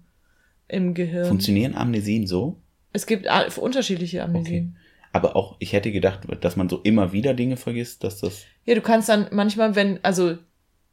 [0.68, 1.28] im Gehirn.
[1.28, 2.60] Funktionieren Amnesien so?
[2.92, 3.26] Es gibt
[3.56, 4.76] unterschiedliche Amnesien.
[4.76, 4.84] Okay.
[5.14, 8.44] Aber auch, ich hätte gedacht, dass man so immer wieder Dinge vergisst, dass das.
[8.66, 10.36] Ja, du kannst dann manchmal, wenn, also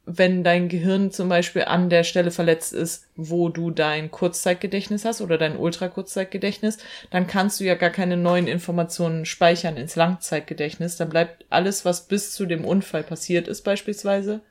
[0.06, 5.20] wenn dein Gehirn zum Beispiel an der Stelle verletzt ist, wo du dein Kurzzeitgedächtnis hast
[5.20, 6.78] oder dein Ultrakurzzeitgedächtnis,
[7.10, 10.96] dann kannst du ja gar keine neuen Informationen speichern ins Langzeitgedächtnis.
[10.96, 14.42] Dann bleibt alles, was bis zu dem Unfall passiert ist, beispielsweise.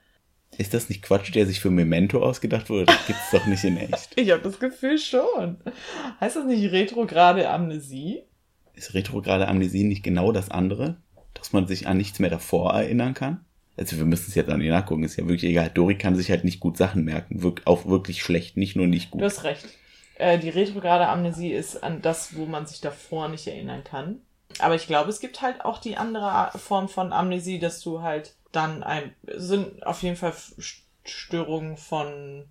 [0.57, 2.85] Ist das nicht Quatsch, der sich für Memento ausgedacht wurde?
[2.85, 4.11] Das gibt's doch nicht in echt.
[4.17, 5.57] ich habe das Gefühl schon.
[6.19, 8.23] Heißt das nicht retrograde Amnesie?
[8.73, 10.97] Ist retrograde Amnesie nicht genau das andere?
[11.33, 13.45] Dass man sich an nichts mehr davor erinnern kann?
[13.77, 15.69] Also wir müssen es jetzt an die nachgucken, ist ja wirklich egal.
[15.69, 17.43] Dori kann sich halt nicht gut Sachen merken.
[17.43, 19.21] Wir auch wirklich schlecht, nicht nur nicht gut.
[19.21, 19.65] Du hast recht.
[20.17, 24.21] Äh, die retrograde Amnesie ist an das, wo man sich davor nicht erinnern kann.
[24.59, 28.35] Aber ich glaube, es gibt halt auch die andere Form von Amnesie, dass du halt
[28.51, 30.33] dann ein, sind auf jeden Fall
[31.03, 32.45] Störungen von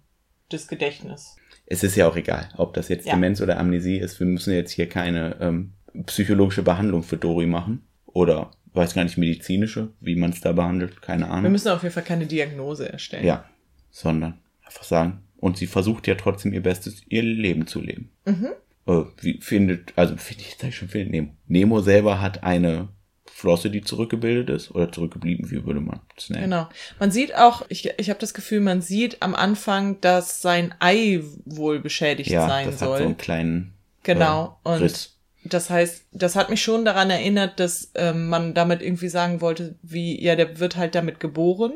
[0.52, 1.37] des Gedächtnisses.
[1.66, 3.14] Es ist ja auch egal, ob das jetzt ja.
[3.14, 4.20] Demenz oder Amnesie ist.
[4.20, 5.72] Wir müssen jetzt hier keine ähm,
[6.04, 7.87] psychologische Behandlung für Dori machen.
[8.06, 11.44] Oder weiß gar nicht, medizinische, wie man es da behandelt, keine Ahnung.
[11.44, 13.24] Wir müssen auf jeden Fall keine Diagnose erstellen.
[13.24, 13.44] Ja,
[13.90, 15.22] sondern einfach sagen.
[15.37, 18.10] Und sie versucht ja trotzdem ihr Bestes, ihr Leben zu leben.
[18.24, 18.48] Mhm.
[18.87, 21.30] Äh, wie findet, also finde ich jetzt schon viel Nemo.
[21.46, 22.88] Nemo selber hat eine
[23.26, 26.44] Flosse, die zurückgebildet ist oder zurückgeblieben, wie würde man es nennen?
[26.44, 26.68] Genau.
[26.98, 31.22] Man sieht auch, ich, ich habe das Gefühl, man sieht am Anfang, dass sein Ei
[31.44, 32.92] wohl beschädigt ja, sein das soll.
[32.92, 34.60] Hat so einen kleinen genau.
[34.64, 35.13] Äh, Riss.
[35.44, 39.76] Das heißt, das hat mich schon daran erinnert, dass ähm, man damit irgendwie sagen wollte,
[39.83, 41.72] wie, ja, der wird halt damit geboren.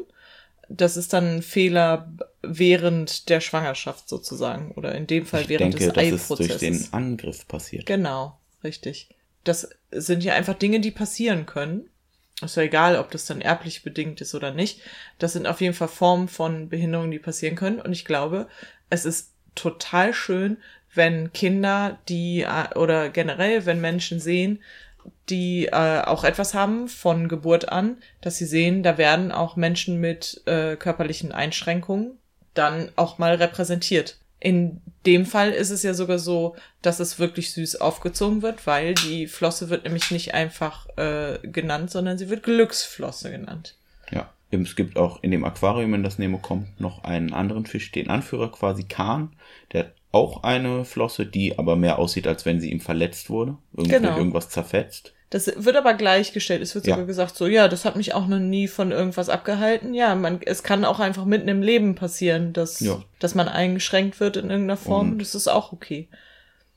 [0.70, 4.72] Das ist dann ein Fehler während der Schwangerschaft sozusagen.
[4.72, 6.40] Oder in dem Fall ich während denke, des das Eiprozesses.
[6.40, 7.86] Ist durch den Angriff passiert.
[7.86, 9.10] Genau, richtig.
[9.44, 11.90] Das sind ja einfach Dinge, die passieren können.
[12.40, 14.80] Ist ja egal, ob das dann erblich bedingt ist oder nicht.
[15.18, 17.80] Das sind auf jeden Fall Formen von Behinderungen, die passieren können.
[17.80, 18.48] Und ich glaube,
[18.90, 20.58] es ist total schön,
[20.98, 24.60] wenn Kinder, die äh, oder generell, wenn Menschen sehen,
[25.30, 29.98] die äh, auch etwas haben von Geburt an, dass sie sehen, da werden auch Menschen
[29.98, 32.18] mit äh, körperlichen Einschränkungen
[32.52, 34.18] dann auch mal repräsentiert.
[34.40, 38.94] In dem Fall ist es ja sogar so, dass es wirklich süß aufgezogen wird, weil
[38.94, 43.76] die Flosse wird nämlich nicht einfach äh, genannt, sondern sie wird Glücksflosse genannt.
[44.10, 47.90] Ja, es gibt auch in dem Aquarium, in das Nemo kommt, noch einen anderen Fisch,
[47.90, 49.32] den Anführer quasi Kahn.
[49.72, 53.56] Der auch eine Flosse, die aber mehr aussieht, als wenn sie ihm verletzt wurde.
[53.72, 54.16] Irgendwie genau.
[54.16, 55.12] irgendwas zerfetzt.
[55.30, 56.62] Das wird aber gleichgestellt.
[56.62, 56.94] Es wird ja.
[56.94, 59.92] sogar gesagt, so, ja, das hat mich auch noch nie von irgendwas abgehalten.
[59.92, 63.02] Ja, man, es kann auch einfach mitten im Leben passieren, dass, ja.
[63.18, 65.12] dass man eingeschränkt wird in irgendeiner Form.
[65.12, 66.08] Und das ist auch okay.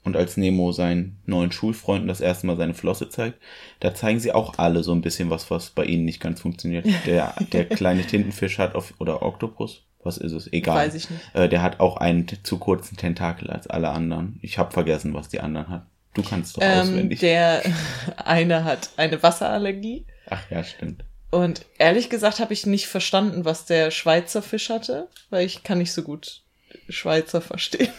[0.03, 3.39] Und als Nemo seinen neuen Schulfreunden das erste Mal seine Flosse zeigt,
[3.79, 6.85] da zeigen sie auch alle so ein bisschen was, was bei ihnen nicht ganz funktioniert.
[7.05, 10.51] Der, der kleine Tintenfisch hat auf, oder Oktopus, was ist es?
[10.51, 10.87] Egal.
[10.87, 11.21] Weiß ich nicht.
[11.33, 14.39] Äh, der hat auch einen zu kurzen Tentakel als alle anderen.
[14.41, 15.85] Ich habe vergessen, was die anderen hat.
[16.13, 17.19] Du kannst doch ähm, auswendig.
[17.19, 17.61] Der
[18.17, 20.05] eine hat eine Wasserallergie.
[20.29, 21.03] Ach ja, stimmt.
[21.29, 25.77] Und ehrlich gesagt habe ich nicht verstanden, was der Schweizer Fisch hatte, weil ich kann
[25.77, 26.41] nicht so gut
[26.89, 27.91] Schweizer verstehen.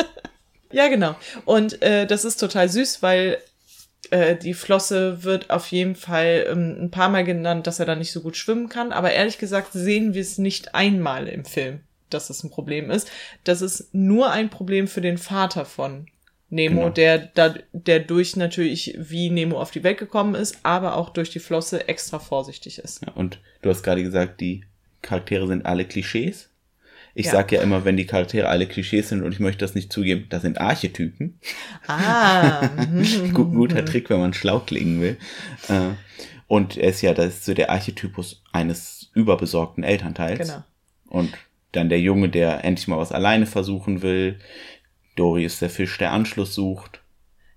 [0.72, 1.14] ja, genau.
[1.44, 3.38] Und äh, das ist total süß, weil
[4.10, 7.94] äh, die Flosse wird auf jeden Fall ähm, ein paar Mal genannt, dass er da
[7.94, 8.92] nicht so gut schwimmen kann.
[8.92, 13.10] Aber ehrlich gesagt sehen wir es nicht einmal im Film, dass es ein Problem ist.
[13.44, 16.06] Das ist nur ein Problem für den Vater von
[16.50, 16.90] Nemo, genau.
[16.90, 21.30] der da, der durch natürlich, wie Nemo auf die Welt gekommen ist, aber auch durch
[21.30, 23.02] die Flosse extra vorsichtig ist.
[23.06, 24.64] Ja, und du hast gerade gesagt, die
[25.00, 26.50] Charaktere sind alle Klischees.
[27.14, 27.32] Ich ja.
[27.32, 30.26] sage ja immer, wenn die Charaktere alle Klischees sind und ich möchte das nicht zugeben,
[30.30, 31.38] das sind Archetypen.
[31.86, 32.68] Ah.
[33.32, 35.18] Gut, guter Trick, wenn man schlau klingen will.
[35.68, 35.90] Äh,
[36.46, 40.48] und er ist ja, das ist so der Archetypus eines überbesorgten Elternteils.
[40.48, 40.64] Genau.
[41.08, 41.32] Und
[41.72, 44.38] dann der Junge, der endlich mal was alleine versuchen will.
[45.16, 47.01] Dori ist der Fisch, der Anschluss sucht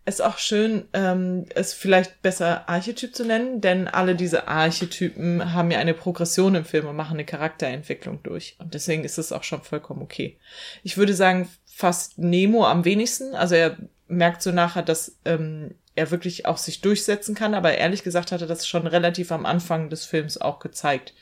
[0.05, 5.71] ist auch schön, ähm, es vielleicht besser Archetyp zu nennen, denn alle diese Archetypen haben
[5.71, 8.55] ja eine Progression im Film und machen eine Charakterentwicklung durch.
[8.59, 10.37] Und deswegen ist es auch schon vollkommen okay.
[10.83, 13.33] Ich würde sagen, fast Nemo am wenigsten.
[13.33, 18.03] Also er merkt so nachher, dass ähm, er wirklich auch sich durchsetzen kann, aber ehrlich
[18.03, 21.13] gesagt hat er das schon relativ am Anfang des Films auch gezeigt.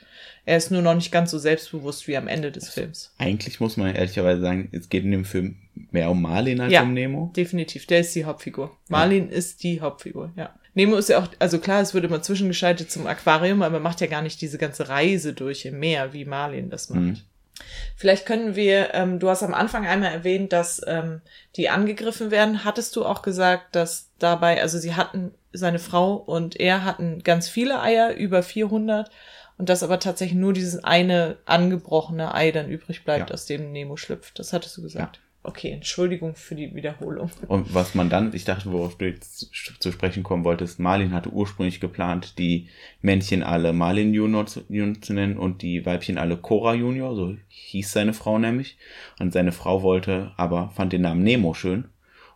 [0.45, 3.13] Er ist nur noch nicht ganz so selbstbewusst wie am Ende des Films.
[3.17, 5.55] Eigentlich muss man ehrlicherweise sagen, es geht in dem Film
[5.91, 6.81] mehr um Marlin als Ja.
[6.83, 7.31] um Nemo.
[7.35, 8.75] Definitiv, der ist die Hauptfigur.
[8.89, 10.53] Marlin ist die Hauptfigur, ja.
[10.73, 14.01] Nemo ist ja auch, also klar, es wird immer zwischengeschaltet zum Aquarium, aber man macht
[14.01, 17.01] ja gar nicht diese ganze Reise durch im Meer, wie Marlin das macht.
[17.01, 17.17] Mhm.
[17.95, 21.21] Vielleicht können wir, ähm, du hast am Anfang einmal erwähnt, dass ähm,
[21.55, 22.65] die angegriffen werden.
[22.65, 27.47] Hattest du auch gesagt, dass dabei, also sie hatten, seine Frau und er hatten ganz
[27.47, 29.11] viele Eier, über 400,
[29.63, 33.33] und dass aber tatsächlich nur dieses eine angebrochene Ei dann übrig bleibt, Ja.
[33.33, 34.37] aus dem Nemo schlüpft.
[34.37, 35.21] Das hattest du gesagt.
[35.41, 37.31] Okay, Entschuldigung für die Wiederholung.
[37.47, 39.49] Und was man dann, ich dachte, worauf du jetzt
[39.79, 42.67] zu sprechen kommen wolltest, Marlin hatte ursprünglich geplant, die
[43.01, 47.37] Männchen alle Marlin Junior zu, Junior zu nennen und die Weibchen alle Cora Junior, so
[47.47, 48.77] hieß seine Frau nämlich.
[49.21, 51.85] Und seine Frau wollte, aber fand den Namen Nemo schön.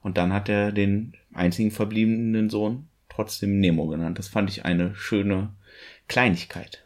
[0.01, 4.17] Und dann hat er den einzigen verbliebenen Sohn trotzdem Nemo genannt.
[4.17, 5.49] Das fand ich eine schöne
[6.07, 6.85] Kleinigkeit.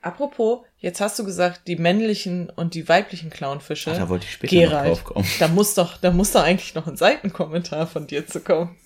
[0.00, 3.92] Apropos, jetzt hast du gesagt, die männlichen und die weiblichen Clownfische.
[3.92, 5.28] Ach, da wollte ich später noch Gerald, drauf kommen.
[5.40, 8.76] da muss doch, da muss doch eigentlich noch ein Seitenkommentar von dir zu kommen.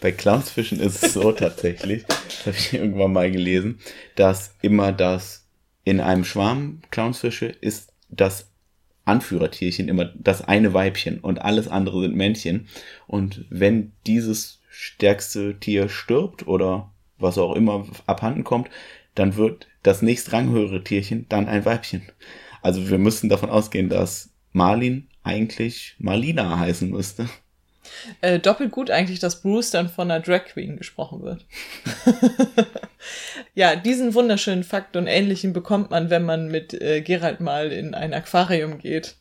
[0.00, 3.78] Bei Clownsfischen ist es so tatsächlich, das habe ich irgendwann mal gelesen,
[4.14, 5.44] dass immer das
[5.84, 8.48] in einem Schwarm Clownsfische ist das
[9.04, 12.68] Anführertierchen immer das eine Weibchen und alles andere sind Männchen.
[13.06, 18.68] Und wenn dieses stärkste Tier stirbt oder was auch immer abhanden kommt,
[19.16, 22.02] dann wird das nächstranghöhere Tierchen dann ein Weibchen.
[22.62, 27.28] Also wir müssen davon ausgehen, dass Marlin eigentlich Marlina heißen müsste.
[28.20, 31.46] Äh, doppelt gut eigentlich, dass Bruce dann von einer Drag Queen gesprochen wird.
[33.54, 37.94] ja, diesen wunderschönen Fakt und ähnlichen bekommt man, wenn man mit äh, Gerald mal in
[37.94, 39.16] ein Aquarium geht.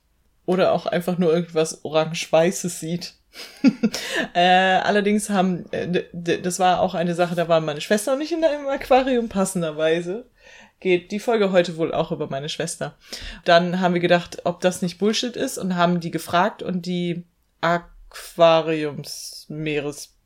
[0.46, 3.16] Oder auch einfach nur irgendwas orange-weißes sieht.
[4.34, 8.32] äh, allerdings haben, äh, das war auch eine Sache, da war meine Schwester und ich
[8.32, 10.26] in einem Aquarium, passenderweise.
[10.80, 12.96] Geht die Folge heute wohl auch über meine Schwester.
[13.46, 17.24] Dann haben wir gedacht, ob das nicht Bullshit ist und haben die gefragt und die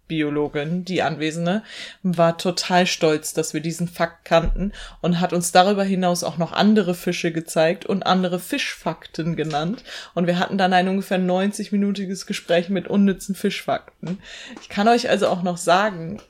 [0.09, 1.63] Aquariumsmeeresbiologin, die Anwesende,
[2.03, 6.51] war total stolz, dass wir diesen Fakt kannten und hat uns darüber hinaus auch noch
[6.51, 9.83] andere Fische gezeigt und andere Fischfakten genannt.
[10.15, 14.19] Und wir hatten dann ein ungefähr 90-minütiges Gespräch mit unnützen Fischfakten.
[14.61, 16.21] Ich kann euch also auch noch sagen,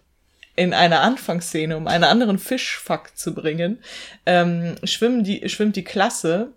[0.55, 3.79] in einer Anfangsszene, um einen anderen Fischfakt zu bringen,
[4.25, 6.49] ähm, schwimmen die, schwimmt die Klasse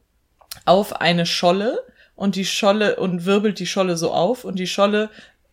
[0.64, 1.85] auf eine Scholle
[2.16, 5.11] und die Scholle und wirbelt die Scholle so auf und die Scholle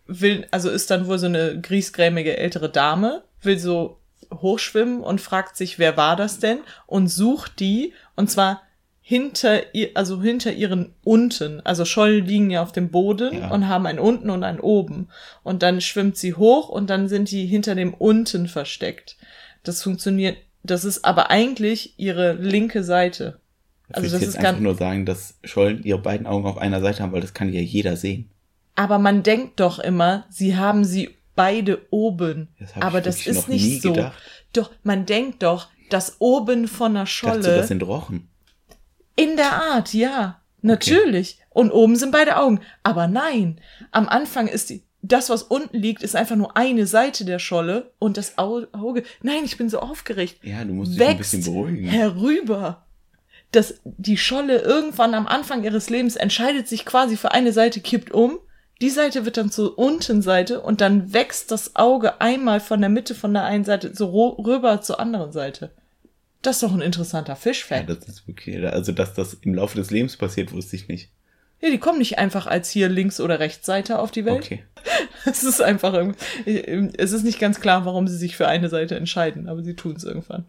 [0.09, 3.99] will, also ist dann wohl so eine griesgrämige ältere Dame, will so
[4.33, 6.59] hochschwimmen und fragt sich, wer war das denn?
[6.85, 8.61] Und sucht die, und zwar
[9.01, 13.49] hinter ihr, also hinter ihren unten, also Schollen liegen ja auf dem Boden Ja.
[13.49, 15.07] und haben ein unten und ein oben.
[15.41, 19.17] Und dann schwimmt sie hoch und dann sind die hinter dem unten versteckt.
[19.63, 23.39] Das funktioniert, das ist aber eigentlich ihre linke Seite.
[23.91, 26.59] Also Also das das jetzt ist einfach nur sagen, dass Schollen ihre beiden Augen auf
[26.59, 28.29] einer Seite haben, weil das kann ja jeder sehen.
[28.79, 32.47] Aber man denkt doch immer, sie haben sie beide oben.
[32.59, 33.91] Das aber das ist nicht so.
[33.91, 34.17] gedacht.
[34.53, 37.57] Doch, man denkt doch, dass oben von der Ich dachte, Scholle.
[37.57, 38.29] das sind Rochen.
[39.17, 40.39] In der Art, ja.
[40.61, 41.39] Natürlich.
[41.49, 42.61] Und oben sind beide Augen.
[42.83, 43.59] Aber nein.
[43.91, 47.91] Am Anfang ist die, das, was unten liegt, ist einfach nur eine Seite der Scholle
[47.99, 49.03] und das Au- Auge.
[49.21, 50.37] Nein, ich bin so aufgeregt.
[50.43, 51.83] Ja, du musst dich ein bisschen beruhigen.
[51.85, 52.85] herüber.
[53.51, 58.11] Dass die Scholle irgendwann am Anfang ihres Lebens entscheidet sich quasi für eine Seite, kippt
[58.11, 58.39] um.
[58.81, 62.89] Die Seite wird dann zur unten Seite und dann wächst das Auge einmal von der
[62.89, 65.71] Mitte von der einen Seite so rüber zur anderen Seite.
[66.41, 67.89] Das ist doch ein interessanter Ja, Fischfact.
[67.89, 68.65] das ist okay.
[68.65, 71.09] Also, dass das im Laufe des Lebens passiert, wusste ich nicht.
[71.61, 74.43] Ja, die kommen nicht einfach als hier links oder rechts Seite auf die Welt.
[74.45, 74.63] Okay.
[75.25, 75.93] Es ist einfach
[76.45, 79.97] es ist nicht ganz klar, warum sie sich für eine Seite entscheiden, aber sie tun
[79.97, 80.45] es irgendwann.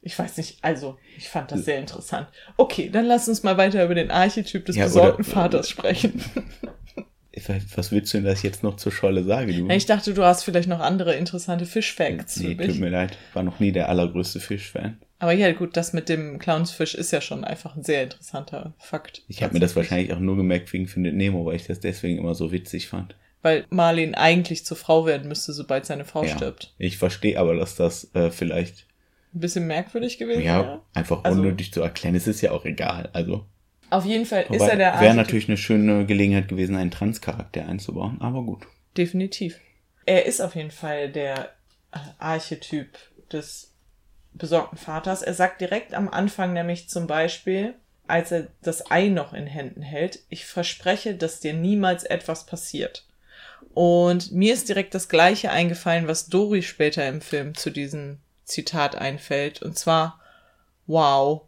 [0.00, 2.28] Ich weiß nicht, also, ich fand das sehr interessant.
[2.56, 6.22] Okay, dann lass uns mal weiter über den Archetyp des Ja, besorgten oder- Vaters sprechen.
[7.76, 9.54] Was willst du denn, dass ich jetzt noch zur Scholle sage?
[9.54, 9.68] Du?
[9.70, 13.16] Ich dachte, du hast vielleicht noch andere interessante Fischfacts nee, tut mir leid.
[13.32, 14.98] War noch nie der allergrößte Fischfan.
[15.18, 19.22] Aber ja, gut, das mit dem Clownsfisch ist ja schon einfach ein sehr interessanter Fakt.
[19.28, 22.18] Ich habe mir das wahrscheinlich auch nur gemerkt wegen Findet Nemo, weil ich das deswegen
[22.18, 23.14] immer so witzig fand.
[23.40, 26.36] Weil Marlin eigentlich zur Frau werden müsste, sobald seine Frau Ja.
[26.36, 26.74] stirbt.
[26.78, 28.86] Ich verstehe aber, dass das äh, vielleicht
[29.34, 30.80] Ein bisschen merkwürdig gewesen ja, wäre.
[30.92, 32.14] einfach Also- unnötig zu erklären.
[32.14, 33.08] Es ist ja auch egal.
[33.12, 33.46] Also
[33.92, 37.68] Auf jeden Fall ist wobei, er der wäre natürlich eine schöne Gelegenheit gewesen, einen Transcharakter
[37.68, 38.22] einzubauen.
[38.22, 38.66] Aber gut.
[38.96, 39.60] Definitiv.
[40.06, 41.50] Er ist auf jeden Fall der
[41.92, 42.96] äh, Archetyp
[43.30, 43.74] des
[44.32, 45.20] besorgten Vaters.
[45.20, 47.74] Er sagt direkt am Anfang nämlich zum Beispiel,
[48.06, 53.06] als er das Ei noch in Händen hält, ich verspreche, dass dir niemals etwas passiert.
[53.74, 58.96] Und mir ist direkt das gleiche eingefallen, was Dory später im Film zu diesem Zitat
[58.96, 59.60] einfällt.
[59.60, 60.18] Und zwar,
[60.86, 61.42] wow,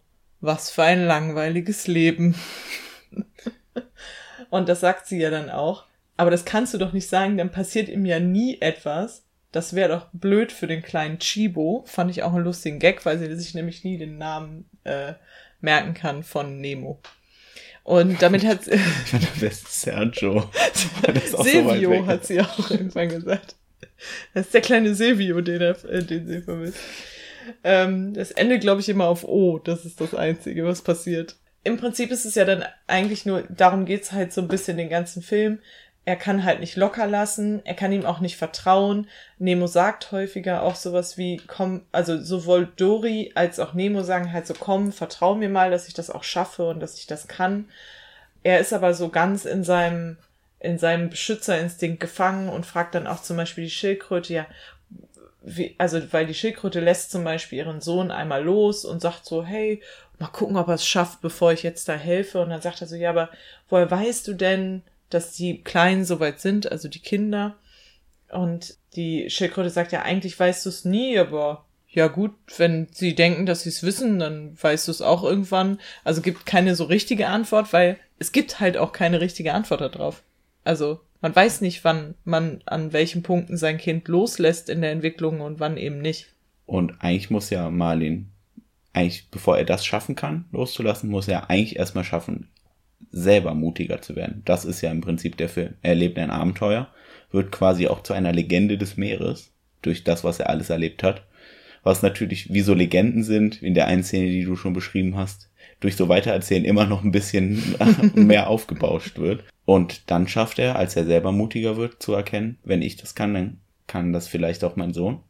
[0.44, 2.35] was für ein langweiliges Leben.
[4.50, 5.85] und das sagt sie ja dann auch.
[6.16, 9.24] Aber das kannst du doch nicht sagen, dann passiert ihm ja nie etwas.
[9.50, 11.85] Das wäre doch blöd für den kleinen Chibo.
[11.87, 15.14] Fand ich auch einen lustigen Gag, weil sie sich nämlich nie den Namen äh,
[15.61, 17.00] merken kann von Nemo.
[17.85, 20.50] Und damit hat ich fand am besten Sergio.
[21.42, 23.57] Silvio so hat sie auch irgendwann gesagt.
[24.33, 26.78] Das ist der kleine Silvio, den, er, äh, den sie vermisst.
[27.62, 29.59] Ähm, das endet, glaube ich, immer auf O.
[29.59, 31.37] Das ist das Einzige, was passiert.
[31.64, 34.90] Im Prinzip ist es ja dann eigentlich nur, darum geht's halt so ein bisschen den
[34.90, 35.59] ganzen Film.
[36.07, 39.09] Er kann halt nicht locker lassen, er kann ihm auch nicht vertrauen.
[39.38, 44.46] Nemo sagt häufiger auch sowas wie, komm, also sowohl Dory als auch Nemo sagen halt
[44.46, 47.70] so, komm, vertrau mir mal, dass ich das auch schaffe und dass ich das kann.
[48.42, 50.18] Er ist aber so ganz in seinem,
[50.61, 54.46] in seinem Beschützerinstinkt gefangen und fragt dann auch zum Beispiel die Schildkröte, ja,
[55.42, 59.44] wie, also weil die Schildkröte lässt zum Beispiel ihren Sohn einmal los und sagt so,
[59.44, 59.83] hey,
[60.18, 62.40] mal gucken, ob er es schafft, bevor ich jetzt da helfe.
[62.40, 63.30] Und dann sagt er so, ja, aber
[63.68, 67.57] woher weißt du denn, dass die Kleinen soweit sind, also die Kinder?
[68.30, 73.14] Und die Schildkröte sagt ja, eigentlich weißt du es nie, aber ja gut, wenn sie
[73.14, 75.78] denken, dass sie es wissen, dann weißt du es auch irgendwann.
[76.02, 80.22] Also gibt keine so richtige Antwort, weil es gibt halt auch keine richtige Antwort darauf.
[80.64, 85.40] Also man weiß nicht, wann man an welchen Punkten sein Kind loslässt in der Entwicklung
[85.40, 86.26] und wann eben nicht.
[86.66, 88.28] Und eigentlich muss ja Marlin,
[88.92, 92.50] eigentlich, bevor er das schaffen kann, loszulassen, muss er eigentlich erstmal schaffen,
[93.10, 94.42] selber mutiger zu werden.
[94.44, 95.72] Das ist ja im Prinzip der Film.
[95.80, 96.88] Er erlebt ein Abenteuer,
[97.30, 101.22] wird quasi auch zu einer Legende des Meeres durch das, was er alles erlebt hat.
[101.82, 105.48] Was natürlich wie so Legenden sind, in der einen Szene, die du schon beschrieben hast,
[105.85, 107.75] durch so Weitererzählen immer noch ein bisschen
[108.14, 109.44] mehr aufgebauscht wird.
[109.66, 113.35] Und dann schafft er, als er selber mutiger wird, zu erkennen, wenn ich das kann,
[113.35, 115.20] dann kann das vielleicht auch mein Sohn.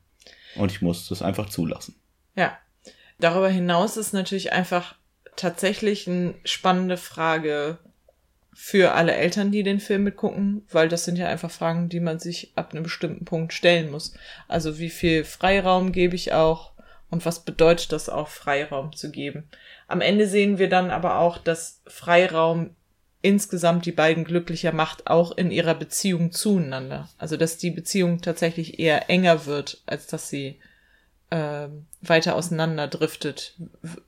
[0.54, 1.96] Und ich muss das einfach zulassen.
[2.36, 2.56] Ja.
[3.18, 4.94] Darüber hinaus ist natürlich einfach
[5.34, 7.78] tatsächlich eine spannende Frage
[8.52, 12.20] für alle Eltern, die den Film mitgucken, weil das sind ja einfach Fragen, die man
[12.20, 14.14] sich ab einem bestimmten Punkt stellen muss.
[14.46, 16.73] Also wie viel Freiraum gebe ich auch
[17.10, 19.48] und was bedeutet das auch, Freiraum zu geben?
[19.86, 22.70] Am Ende sehen wir dann aber auch, dass Freiraum
[23.22, 27.08] insgesamt die beiden glücklicher macht, auch in ihrer Beziehung zueinander.
[27.16, 30.58] Also dass die Beziehung tatsächlich eher enger wird, als dass sie
[31.30, 31.68] äh,
[32.02, 33.54] weiter auseinanderdriftet,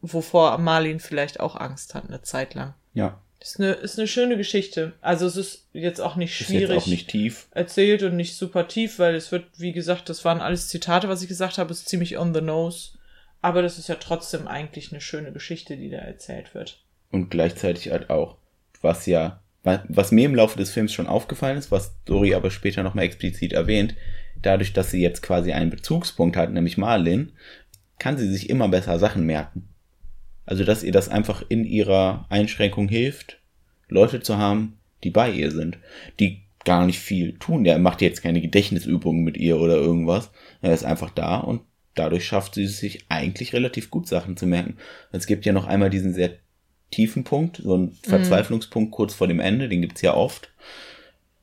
[0.03, 2.75] wovor Marlin vielleicht auch Angst hat, eine Zeit lang.
[2.93, 3.19] Ja.
[3.47, 4.95] Ist eine, ist eine schöne Geschichte.
[5.01, 6.77] Also es ist jetzt auch nicht schwierig.
[6.77, 7.47] Ist auch nicht tief.
[7.53, 11.23] Erzählt und nicht super tief, weil es wird, wie gesagt, das waren alles Zitate, was
[11.23, 12.99] ich gesagt habe, ist ziemlich on the nose.
[13.43, 16.83] Aber das ist ja trotzdem eigentlich eine schöne Geschichte, die da erzählt wird.
[17.13, 18.37] Und gleichzeitig halt auch
[18.83, 22.83] was ja, was mir im Laufe des Films schon aufgefallen ist, was Dori aber später
[22.83, 23.95] nochmal explizit erwähnt,
[24.43, 27.33] dadurch, dass sie jetzt quasi einen Bezugspunkt hat, nämlich Marlin,
[28.01, 29.69] kann sie sich immer besser Sachen merken.
[30.47, 33.39] Also, dass ihr das einfach in ihrer Einschränkung hilft,
[33.89, 35.79] Leute zu haben, die bei ihr sind,
[36.19, 37.65] die gar nicht viel tun.
[37.65, 40.31] Der macht jetzt keine Gedächtnisübungen mit ihr oder irgendwas.
[40.63, 41.63] Er ist einfach da und
[41.95, 44.77] dadurch schafft sie es sich eigentlich relativ gut Sachen zu merken.
[45.13, 46.33] Es gibt ja noch einmal diesen sehr
[46.91, 47.97] tiefen Punkt, so ein mhm.
[48.03, 50.51] Verzweiflungspunkt kurz vor dem Ende, den gibt's ja oft,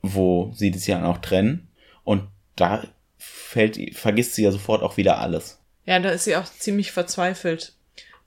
[0.02, 1.68] wo sie das ja auch trennen.
[2.04, 2.24] Und
[2.56, 2.86] da
[3.18, 5.58] fällt, vergisst sie ja sofort auch wieder alles.
[5.86, 7.74] Ja, da ist sie auch ziemlich verzweifelt.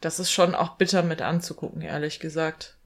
[0.02, 2.78] Das ist schon auch bitter mit anzugucken, ehrlich gesagt.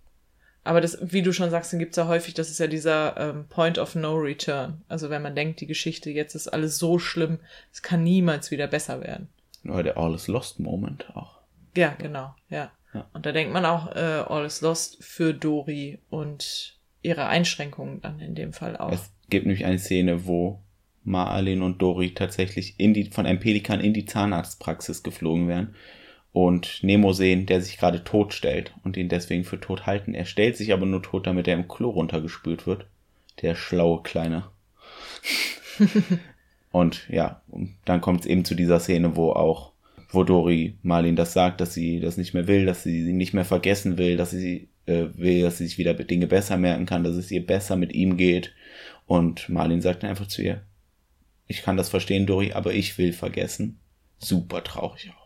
[0.64, 3.46] Aber das, wie du schon sagst, den gibt's ja häufig, das ist ja dieser ähm,
[3.50, 4.82] Point of No Return.
[4.88, 7.40] Also wenn man denkt, die Geschichte, jetzt ist alles so schlimm,
[7.74, 9.30] es kann niemals wieder besser werden.
[9.64, 11.40] Nur der All is Lost Moment auch.
[11.76, 12.72] Ja, genau, ja.
[12.94, 13.08] Ja.
[13.14, 18.20] Und da denkt man auch, äh, All is Lost für Dori und ihre Einschränkungen dann
[18.20, 18.92] in dem Fall auch.
[18.92, 20.62] Es gibt nämlich eine Szene, wo
[21.04, 25.76] Marlin und Dori tatsächlich in die, von einem Pelikan in die Zahnarztpraxis geflogen werden
[26.34, 30.14] und Nemo sehen, der sich gerade tot stellt und ihn deswegen für tot halten.
[30.14, 32.86] Er stellt sich aber nur tot, damit er im Klo runtergespült wird.
[33.42, 34.46] Der schlaue Kleine.
[36.72, 39.72] und ja, und dann kommt es eben zu dieser Szene, wo auch
[40.14, 43.34] wo Dori Marlin das sagt, dass sie das nicht mehr will, dass sie sie nicht
[43.34, 47.04] mehr vergessen will, dass sie äh, will, dass sie sich wieder Dinge besser merken kann,
[47.04, 48.54] dass es ihr besser mit ihm geht.
[49.08, 50.62] Und Marlin sagt dann einfach zu ihr,
[51.48, 53.80] ich kann das verstehen, Dori, aber ich will vergessen.
[54.20, 55.21] Super traurig auch.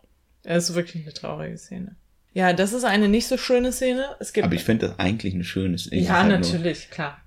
[0.46, 1.96] Es ist wirklich eine traurige Szene.
[2.34, 4.16] Ja, das ist eine nicht so schöne Szene.
[4.20, 6.02] Es gibt aber ich finde das eigentlich eine schöne Szene.
[6.02, 7.22] Ja, halt natürlich, klar.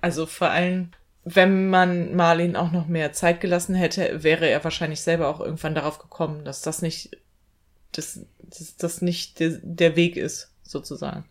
[0.00, 0.90] Also vor allem
[1.24, 5.74] wenn man Marlin auch noch mehr Zeit gelassen hätte, wäre er wahrscheinlich selber auch irgendwann
[5.74, 7.16] darauf gekommen, dass das nicht,
[7.92, 11.24] dass, dass das nicht der, der Weg ist, sozusagen.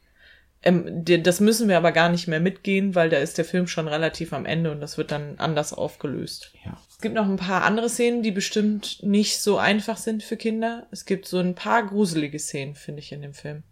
[0.63, 3.87] Ähm, das müssen wir aber gar nicht mehr mitgehen, weil da ist der Film schon
[3.87, 6.53] relativ am Ende und das wird dann anders aufgelöst.
[6.63, 6.77] Ja.
[6.89, 10.85] Es gibt noch ein paar andere Szenen, die bestimmt nicht so einfach sind für Kinder.
[10.91, 13.63] Es gibt so ein paar gruselige Szenen, finde ich, in dem Film.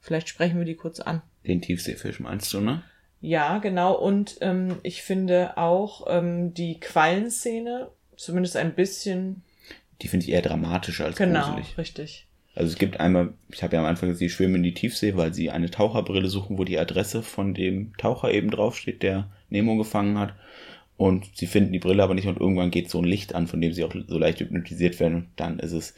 [0.00, 1.22] Vielleicht sprechen wir die kurz an.
[1.46, 2.82] Den Tiefseefisch meinst du, ne?
[3.20, 3.94] Ja, genau.
[3.94, 9.42] Und ähm, ich finde auch ähm, die Quallenszene, zumindest ein bisschen.
[10.02, 11.66] Die finde ich eher dramatischer als genau, gruselig.
[11.68, 12.26] Genau, richtig.
[12.56, 15.14] Also es gibt einmal, ich habe ja am Anfang gesagt, sie schwimmen in die Tiefsee,
[15.14, 19.76] weil sie eine Taucherbrille suchen, wo die Adresse von dem Taucher eben draufsteht, der Nemo
[19.76, 20.34] gefangen hat.
[20.96, 23.60] Und sie finden die Brille aber nicht und irgendwann geht so ein Licht an, von
[23.60, 25.14] dem sie auch so leicht hypnotisiert werden.
[25.14, 25.94] Und dann ist es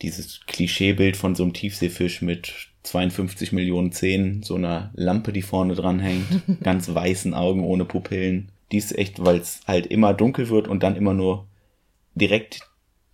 [0.00, 2.54] dieses Klischeebild von so einem Tiefseefisch mit
[2.84, 6.24] 52 Millionen Zähnen, so einer Lampe, die vorne dran hängt,
[6.62, 8.50] ganz weißen Augen ohne Pupillen.
[8.72, 11.46] Die ist echt, weil es halt immer dunkel wird und dann immer nur
[12.14, 12.67] direkt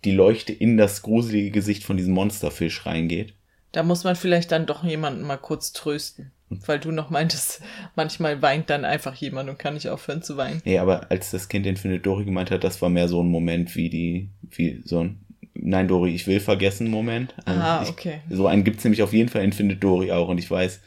[0.05, 3.33] die Leuchte in das gruselige Gesicht von diesem Monsterfisch reingeht.
[3.71, 6.31] Da muss man vielleicht dann doch jemanden mal kurz trösten.
[6.49, 7.61] Weil du noch meintest,
[7.95, 10.61] manchmal weint dann einfach jemand und kann nicht aufhören zu weinen.
[10.63, 13.29] Nee, aber als das Kind in Findet Dory gemeint hat, das war mehr so ein
[13.29, 15.19] Moment wie die, wie so ein
[15.57, 17.33] Nein, Dory, ich will vergessen Moment.
[17.45, 18.19] Ah, okay.
[18.29, 20.81] So einen gibt's nämlich auf jeden Fall in Findet Dory auch und ich weiß,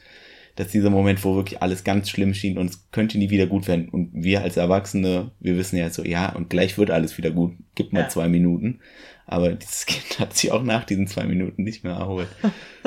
[0.58, 3.68] dass dieser Moment, wo wirklich alles ganz schlimm schien und es könnte nie wieder gut
[3.68, 3.88] werden.
[3.88, 7.52] Und wir als Erwachsene, wir wissen ja so, ja, und gleich wird alles wieder gut.
[7.76, 8.08] Gib mal ja.
[8.08, 8.80] zwei Minuten.
[9.28, 12.28] Aber dieses Kind hat sich auch nach diesen zwei Minuten nicht mehr erholt.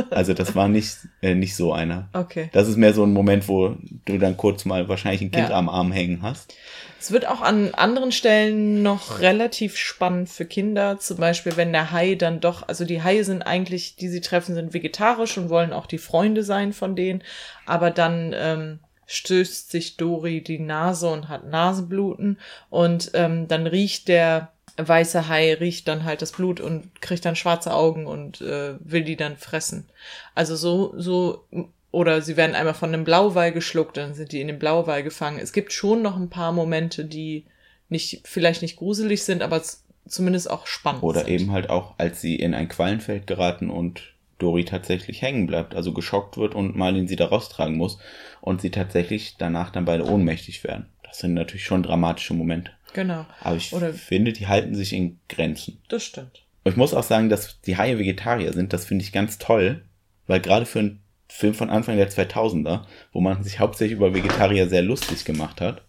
[0.09, 2.09] Also das war nicht, äh, nicht so einer.
[2.13, 2.49] Okay.
[2.51, 3.75] Das ist mehr so ein Moment, wo
[4.05, 5.55] du dann kurz mal wahrscheinlich ein Kind ja.
[5.55, 6.55] am Arm hängen hast.
[6.99, 10.99] Es wird auch an anderen Stellen noch relativ spannend für Kinder.
[10.99, 14.55] Zum Beispiel, wenn der Hai dann doch, also die Haie sind eigentlich, die sie treffen,
[14.55, 17.23] sind vegetarisch und wollen auch die Freunde sein von denen.
[17.65, 22.39] Aber dann ähm, stößt sich Dori die Nase und hat Nasenbluten.
[22.69, 27.35] Und ähm, dann riecht der weiße Hai, riecht dann halt das Blut und kriegt dann
[27.35, 29.89] schwarze Augen und äh, will die dann fressen.
[30.35, 31.45] Also so, so
[31.91, 35.39] oder sie werden einmal von einem Blauwal geschluckt, dann sind die in den Blauwal gefangen.
[35.39, 37.45] Es gibt schon noch ein paar Momente, die
[37.89, 39.61] nicht, vielleicht nicht gruselig sind, aber
[40.07, 41.29] zumindest auch spannend Oder sind.
[41.29, 45.93] eben halt auch, als sie in ein Quallenfeld geraten und Dori tatsächlich hängen bleibt, also
[45.93, 47.99] geschockt wird und Marlin sie da raustragen muss
[48.39, 50.87] und sie tatsächlich danach dann beide ohnmächtig werden.
[51.03, 52.71] Das sind natürlich schon dramatische Momente.
[52.93, 53.25] Genau.
[53.41, 55.79] Aber ich Oder finde, die halten sich in Grenzen.
[55.87, 56.43] Das stimmt.
[56.63, 59.83] Und ich muss auch sagen, dass die Haie Vegetarier sind, das finde ich ganz toll,
[60.27, 62.81] weil gerade für einen Film von Anfang der 2000er,
[63.13, 65.83] wo man sich hauptsächlich über Vegetarier sehr lustig gemacht hat,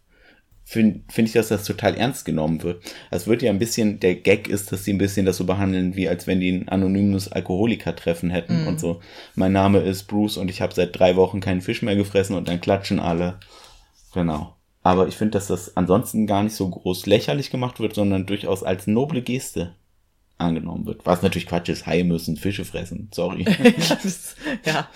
[0.64, 2.82] finde find ich, dass das total ernst genommen wird.
[3.10, 5.96] Es wird ja ein bisschen, der Gag ist, dass sie ein bisschen das so behandeln,
[5.96, 8.68] wie als wenn die ein anonymes Alkoholiker-Treffen hätten mm.
[8.68, 9.00] und so.
[9.34, 12.48] Mein Name ist Bruce und ich habe seit drei Wochen keinen Fisch mehr gefressen und
[12.48, 13.40] dann klatschen alle.
[14.14, 14.56] Genau.
[14.82, 18.62] Aber ich finde, dass das ansonsten gar nicht so groß lächerlich gemacht wird, sondern durchaus
[18.62, 19.74] als noble Geste
[20.38, 21.06] angenommen wird.
[21.06, 23.44] Was natürlich Quatsch ist, Haie müssen Fische fressen, sorry.
[24.64, 24.88] ja,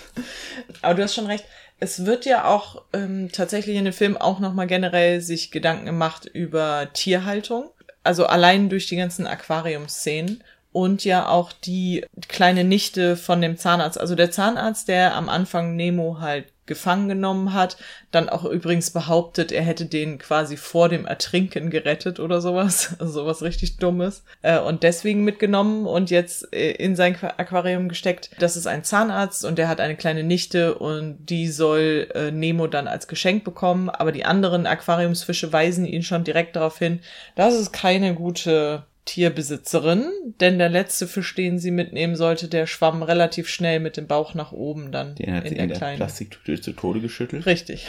[0.83, 1.45] aber du hast schon recht.
[1.79, 6.27] Es wird ja auch ähm, tatsächlich in dem Film auch nochmal generell sich Gedanken gemacht
[6.27, 7.71] über Tierhaltung.
[8.03, 14.01] Also allein durch die ganzen Aquariumszenen und ja auch die kleine Nichte von dem Zahnarzt.
[14.01, 17.77] Also der Zahnarzt, der am Anfang Nemo halt gefangen genommen hat,
[18.11, 23.13] dann auch übrigens behauptet, er hätte den quasi vor dem Ertrinken gerettet oder sowas, also
[23.13, 28.31] sowas richtig Dummes, äh, und deswegen mitgenommen und jetzt äh, in sein Aquarium gesteckt.
[28.39, 32.67] Das ist ein Zahnarzt und der hat eine kleine Nichte und die soll äh, Nemo
[32.67, 37.01] dann als Geschenk bekommen, aber die anderen Aquariumsfische weisen ihn schon direkt darauf hin,
[37.35, 40.05] das ist keine gute Tierbesitzerin,
[40.41, 44.35] denn der letzte Fisch, den sie mitnehmen sollte, der schwamm relativ schnell mit dem Bauch
[44.35, 47.47] nach oben dann den hat in sie der, in der kleinen Plastiktüte zu Tode geschüttelt.
[47.47, 47.87] Richtig.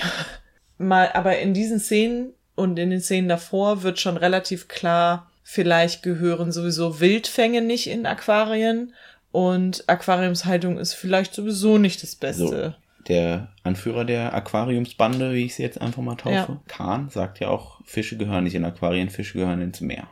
[0.77, 6.03] Mal, aber in diesen Szenen und in den Szenen davor wird schon relativ klar, vielleicht
[6.03, 8.93] gehören sowieso Wildfänge nicht in Aquarien
[9.31, 12.47] und Aquariumshaltung ist vielleicht sowieso nicht das Beste.
[12.47, 12.73] So,
[13.07, 16.61] der Anführer der Aquariumsbande, wie ich sie jetzt einfach mal taufe, ja.
[16.67, 20.07] Kahn, sagt ja auch, Fische gehören nicht in Aquarien, Fische gehören ins Meer.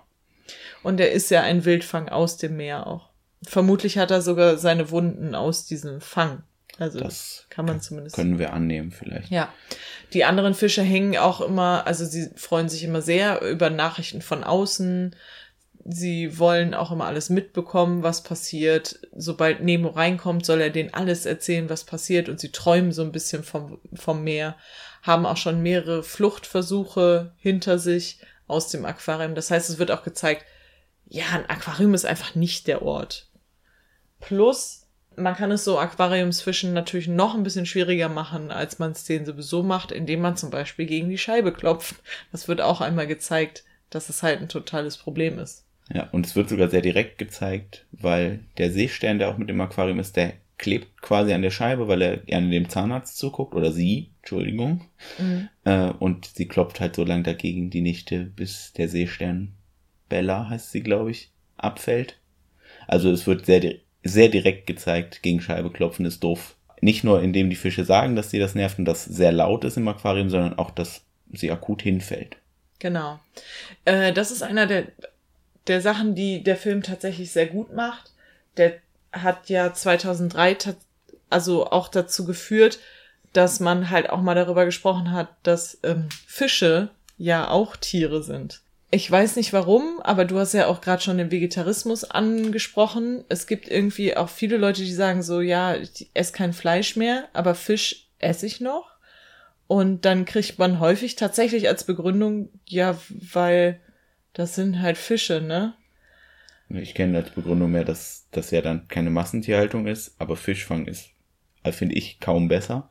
[0.86, 3.10] Und er ist ja ein Wildfang aus dem Meer auch.
[3.42, 6.44] Vermutlich hat er sogar seine Wunden aus diesem Fang.
[6.78, 8.16] Also das kann man zumindest.
[8.16, 9.32] Können wir annehmen vielleicht.
[9.32, 9.52] Ja.
[10.14, 14.44] Die anderen Fische hängen auch immer, also sie freuen sich immer sehr über Nachrichten von
[14.44, 15.16] außen.
[15.86, 19.00] Sie wollen auch immer alles mitbekommen, was passiert.
[19.16, 22.30] Sobald Nemo reinkommt, soll er denen alles erzählen, was passiert.
[22.30, 24.56] Und sie träumen so ein bisschen vom, vom Meer,
[25.02, 29.34] haben auch schon mehrere Fluchtversuche hinter sich aus dem Aquarium.
[29.34, 30.46] Das heißt, es wird auch gezeigt,
[31.08, 33.30] ja, ein Aquarium ist einfach nicht der Ort.
[34.20, 34.88] Plus,
[35.18, 39.26] man kann es so Aquariumsfischen natürlich noch ein bisschen schwieriger machen, als man es denen
[39.26, 41.96] sowieso macht, indem man zum Beispiel gegen die Scheibe klopft.
[42.32, 45.66] Das wird auch einmal gezeigt, dass es halt ein totales Problem ist.
[45.94, 49.62] Ja, und es wird sogar sehr direkt gezeigt, weil der Seestern, der auch mit dem
[49.62, 53.72] Aquarium ist, der klebt quasi an der Scheibe, weil er gerne dem Zahnarzt zuguckt, oder
[53.72, 54.86] sie, Entschuldigung.
[55.20, 55.50] Mhm.
[55.66, 59.54] Äh, und sie klopft halt so lang dagegen die Nichte, bis der Seestern
[60.16, 62.18] Bella, heißt sie, glaube ich, abfällt.
[62.88, 66.56] Also es wird sehr, sehr direkt gezeigt, gegen Scheibe klopfen ist doof.
[66.80, 69.76] Nicht nur indem die Fische sagen, dass sie das nervt und das sehr laut ist
[69.76, 71.02] im Aquarium, sondern auch, dass
[71.34, 72.38] sie akut hinfällt.
[72.80, 73.20] Genau.
[73.84, 74.86] Äh, das ist einer der,
[75.68, 78.14] der Sachen, die der Film tatsächlich sehr gut macht.
[78.56, 78.76] Der
[79.12, 80.76] hat ja 2003
[81.30, 82.80] also auch dazu geführt,
[83.34, 86.88] dass man halt auch mal darüber gesprochen hat, dass ähm, Fische
[87.18, 88.62] ja auch Tiere sind.
[88.96, 93.26] Ich weiß nicht warum, aber du hast ja auch gerade schon den Vegetarismus angesprochen.
[93.28, 97.28] Es gibt irgendwie auch viele Leute, die sagen so, ja, ich esse kein Fleisch mehr,
[97.34, 98.96] aber Fisch esse ich noch.
[99.68, 103.82] Und dann kriegt man häufig tatsächlich als Begründung, ja, weil
[104.32, 105.74] das sind halt Fische, ne?
[106.70, 111.10] Ich kenne als Begründung mehr, dass das ja dann keine Massentierhaltung ist, aber Fischfang ist,
[111.64, 112.90] also finde ich, kaum besser.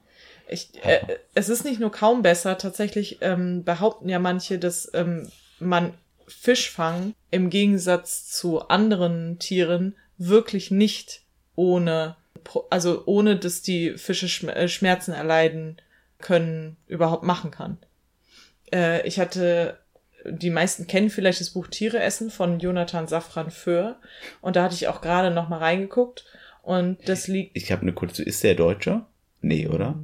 [0.50, 1.00] Ich, äh,
[1.34, 5.30] es ist nicht nur kaum besser, tatsächlich ähm, behaupten ja manche, dass ähm,
[5.64, 5.94] man
[6.26, 11.22] Fischfang im Gegensatz zu anderen Tieren wirklich nicht
[11.56, 12.16] ohne,
[12.70, 15.76] also ohne dass die Fische äh, Schmerzen erleiden
[16.18, 17.78] können, überhaupt machen kann.
[18.72, 19.78] Äh, ich hatte
[20.26, 23.96] die meisten kennen vielleicht das Buch Tiere essen von Jonathan Safran Föhr.
[24.40, 26.24] Und da hatte ich auch gerade noch mal reingeguckt.
[26.62, 27.56] Und das liegt.
[27.56, 28.22] Ich habe eine kurze.
[28.22, 29.06] Ist der Deutscher?
[29.42, 29.98] Nee, oder?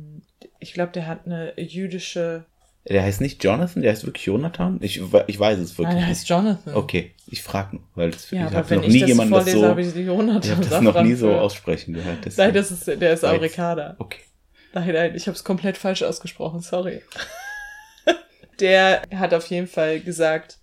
[0.59, 2.45] Ich glaube, der hat eine jüdische.
[2.89, 4.79] Der heißt nicht Jonathan, der heißt wirklich Jonathan.
[4.81, 5.89] Ich, ich weiß es wirklich.
[5.89, 6.75] Nein, der heißt Jonathan.
[6.75, 9.67] Okay, ich frage nur, weil das, ja, ich habe noch nie jemanden das so.
[9.67, 12.27] Habe ich, Jonathan ich habe das noch nie so aussprechen gehört.
[12.37, 13.97] Nein, das ist der ist Amerikaner.
[13.99, 14.21] Okay.
[14.73, 16.61] Nein, nein, ich habe es komplett falsch ausgesprochen.
[16.61, 17.03] Sorry
[18.61, 20.59] der hat auf jeden Fall gesagt,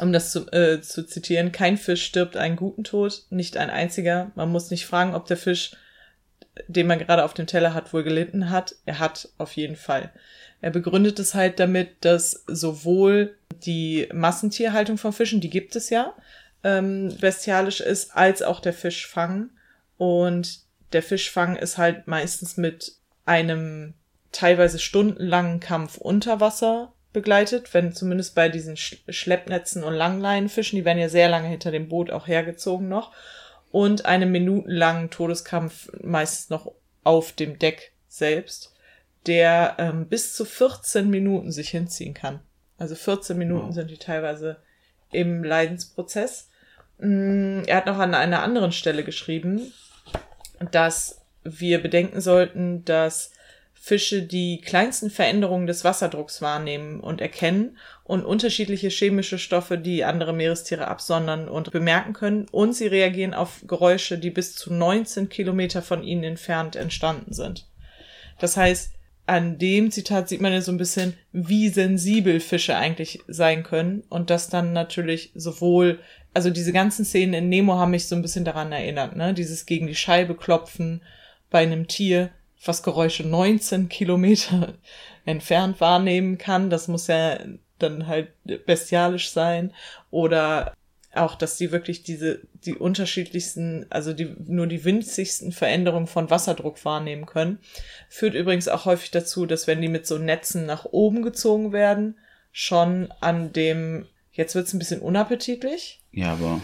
[0.00, 4.30] um das zu, äh, zu zitieren, kein Fisch stirbt einen guten Tod, nicht ein einziger.
[4.36, 5.72] Man muss nicht fragen, ob der Fisch,
[6.68, 8.76] den man gerade auf dem Teller hat, wohl gelitten hat.
[8.84, 10.12] Er hat auf jeden Fall.
[10.60, 13.34] Er begründet es halt damit, dass sowohl
[13.64, 16.14] die Massentierhaltung von Fischen, die gibt es ja,
[16.64, 19.50] ähm, bestialisch ist, als auch der Fischfang.
[19.96, 20.60] Und
[20.92, 22.94] der Fischfang ist halt meistens mit
[23.24, 23.94] einem
[24.32, 30.98] teilweise stundenlangen Kampf unter Wasser begleitet, wenn zumindest bei diesen Schleppnetzen und Langleinenfischen, die werden
[30.98, 33.12] ja sehr lange hinter dem Boot auch hergezogen noch,
[33.72, 38.69] und einem minutenlangen Todeskampf meistens noch auf dem Deck selbst,
[39.26, 42.40] der ähm, bis zu 14 Minuten sich hinziehen kann.
[42.78, 43.74] Also 14 Minuten wow.
[43.74, 44.56] sind die teilweise
[45.12, 46.48] im Leidensprozess.
[46.98, 49.72] Mm, er hat noch an einer anderen Stelle geschrieben,
[50.70, 53.32] dass wir bedenken sollten, dass
[53.82, 60.34] Fische die kleinsten Veränderungen des Wasserdrucks wahrnehmen und erkennen und unterschiedliche chemische Stoffe, die andere
[60.34, 62.46] Meerestiere absondern und bemerken können.
[62.50, 67.66] Und sie reagieren auf Geräusche, die bis zu 19 Kilometer von ihnen entfernt entstanden sind.
[68.38, 68.92] Das heißt,
[69.26, 74.02] an dem Zitat sieht man ja so ein bisschen, wie sensibel Fische eigentlich sein können
[74.08, 76.00] und das dann natürlich sowohl,
[76.34, 79.66] also diese ganzen Szenen in Nemo haben mich so ein bisschen daran erinnert, ne, dieses
[79.66, 81.02] gegen die Scheibe klopfen
[81.50, 82.30] bei einem Tier,
[82.64, 84.74] was Geräusche 19 Kilometer
[85.24, 86.70] entfernt wahrnehmen kann.
[86.70, 87.38] Das muss ja
[87.78, 88.28] dann halt
[88.66, 89.72] bestialisch sein.
[90.10, 90.74] Oder
[91.12, 96.84] auch, dass die wirklich diese, die unterschiedlichsten, also die, nur die winzigsten Veränderungen von Wasserdruck
[96.84, 97.58] wahrnehmen können.
[98.08, 102.16] Führt übrigens auch häufig dazu, dass wenn die mit so Netzen nach oben gezogen werden,
[102.52, 106.00] schon an dem, jetzt wird's ein bisschen unappetitlich.
[106.12, 106.60] Ja, aber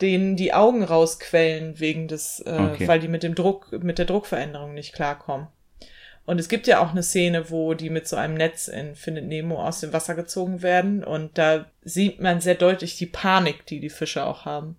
[0.00, 2.88] denen die Augen rausquellen wegen des, äh, okay.
[2.88, 5.48] weil die mit dem Druck, mit der Druckveränderung nicht klarkommen.
[6.24, 9.26] Und es gibt ja auch eine Szene, wo die mit so einem Netz in Findet
[9.26, 11.02] Nemo aus dem Wasser gezogen werden.
[11.02, 14.76] Und da sieht man sehr deutlich die Panik, die die Fische auch haben.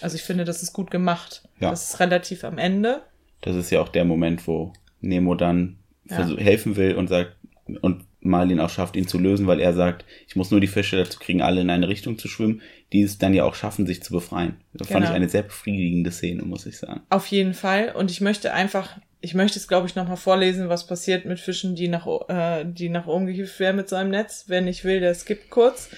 [0.00, 1.48] Also ich finde, das ist gut gemacht.
[1.60, 1.70] Ja.
[1.70, 3.02] Das ist relativ am Ende.
[3.40, 5.78] Das ist ja auch der Moment, wo Nemo dann
[6.08, 6.26] ja.
[6.36, 7.36] helfen will und sagt,
[7.80, 10.96] und Marlin auch schafft, ihn zu lösen, weil er sagt, ich muss nur die Fische
[10.96, 14.02] dazu kriegen, alle in eine Richtung zu schwimmen, die es dann ja auch schaffen, sich
[14.02, 14.56] zu befreien.
[14.72, 14.96] Das genau.
[14.96, 15.16] fand ich genau.
[15.16, 17.02] eine sehr befriedigende Szene, muss ich sagen.
[17.10, 17.92] Auf jeden Fall.
[17.94, 21.74] Und ich möchte einfach, ich möchte es, glaube ich, nochmal vorlesen, was passiert mit Fischen,
[21.74, 24.44] die nach, äh, die nach oben gehievt werden mit so einem Netz.
[24.48, 25.88] Wenn ich will, der skippt kurz.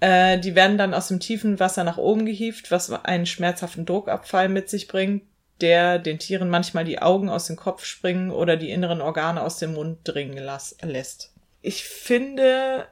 [0.00, 4.48] Äh, die werden dann aus dem tiefen Wasser nach oben gehievt, was einen schmerzhaften Druckabfall
[4.48, 5.22] mit sich bringt,
[5.60, 9.58] der den Tieren manchmal die Augen aus dem Kopf springen oder die inneren Organe aus
[9.58, 12.86] dem Mund dringen lässt ich finde,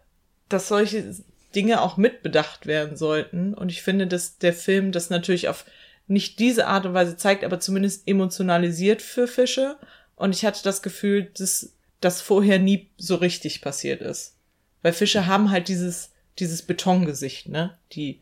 [0.48, 1.14] dass solche
[1.54, 3.52] Dinge auch mitbedacht werden sollten.
[3.52, 5.66] Und ich finde, dass der Film das natürlich auf
[6.12, 9.76] nicht diese Art und Weise zeigt, aber zumindest emotionalisiert für Fische.
[10.16, 14.36] Und ich hatte das Gefühl, dass das vorher nie so richtig passiert ist.
[14.82, 17.78] Weil Fische haben halt dieses, dieses Betongesicht, ne?
[17.92, 18.20] Die,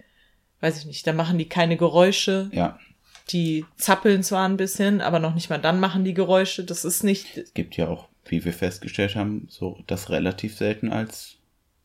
[0.60, 2.50] weiß ich nicht, da machen die keine Geräusche.
[2.52, 2.78] Ja.
[3.30, 6.64] Die zappeln zwar ein bisschen, aber noch nicht mal dann machen die Geräusche.
[6.64, 7.36] Das ist nicht.
[7.36, 11.36] Es gibt ja auch, wie wir festgestellt haben, so das relativ selten als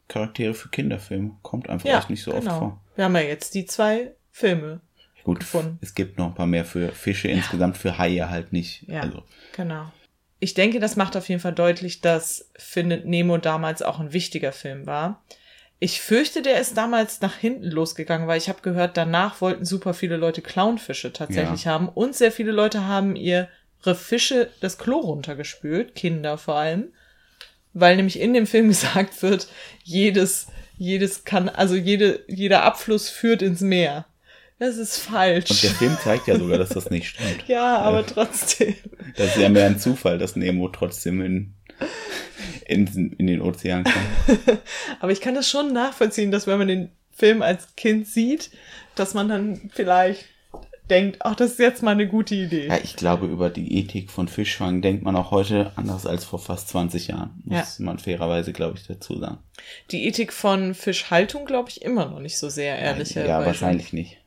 [0.08, 1.32] Charaktere für Kinderfilme.
[1.41, 2.51] Kommt einfach Ja, nicht so genau.
[2.51, 2.82] oft vor.
[2.95, 4.82] Wir haben ja jetzt die zwei Filme.
[5.26, 5.78] Gut, gefunden.
[5.82, 8.84] es gibt noch ein paar mehr für Fische, insgesamt für Haie halt nicht.
[8.88, 9.23] Ja, Also,
[9.53, 9.91] genau.
[10.39, 14.51] Ich denke, das macht auf jeden Fall deutlich, dass Findet Nemo damals auch ein wichtiger
[14.51, 15.23] Film war.
[15.80, 19.93] Ich fürchte, der ist damals nach hinten losgegangen, weil ich habe gehört, danach wollten super
[19.93, 21.71] viele Leute Clownfische tatsächlich Ja.
[21.71, 23.49] haben und sehr viele Leute haben ihre
[23.95, 26.93] Fische das Klo runtergespült, Kinder vor allem,
[27.73, 29.47] weil nämlich in dem Film gesagt wird,
[29.84, 30.47] jedes
[30.78, 34.05] jedes kann also jede jeder Abfluss führt ins Meer.
[34.58, 35.51] Das ist falsch.
[35.51, 37.47] und der Film zeigt ja sogar, dass das nicht stimmt.
[37.47, 38.76] ja, aber trotzdem.
[39.18, 41.53] Das ist ja mehr ein Zufall, dass Nemo trotzdem in,
[42.66, 44.60] in, in den Ozean kommt.
[44.99, 48.49] Aber ich kann das schon nachvollziehen, dass wenn man den Film als Kind sieht,
[48.95, 50.26] dass man dann vielleicht
[50.89, 52.68] denkt, ach, das ist jetzt mal eine gute Idee.
[52.68, 56.39] Ja, ich glaube, über die Ethik von Fischfang denkt man auch heute anders als vor
[56.39, 57.41] fast 20 Jahren.
[57.43, 59.39] Muss man fairerweise, glaube ich, dazu sagen.
[59.91, 63.30] Die Ethik von Fischhaltung glaube ich immer noch nicht so sehr, ehrlicherweise.
[63.30, 64.18] Ja, wahrscheinlich nicht.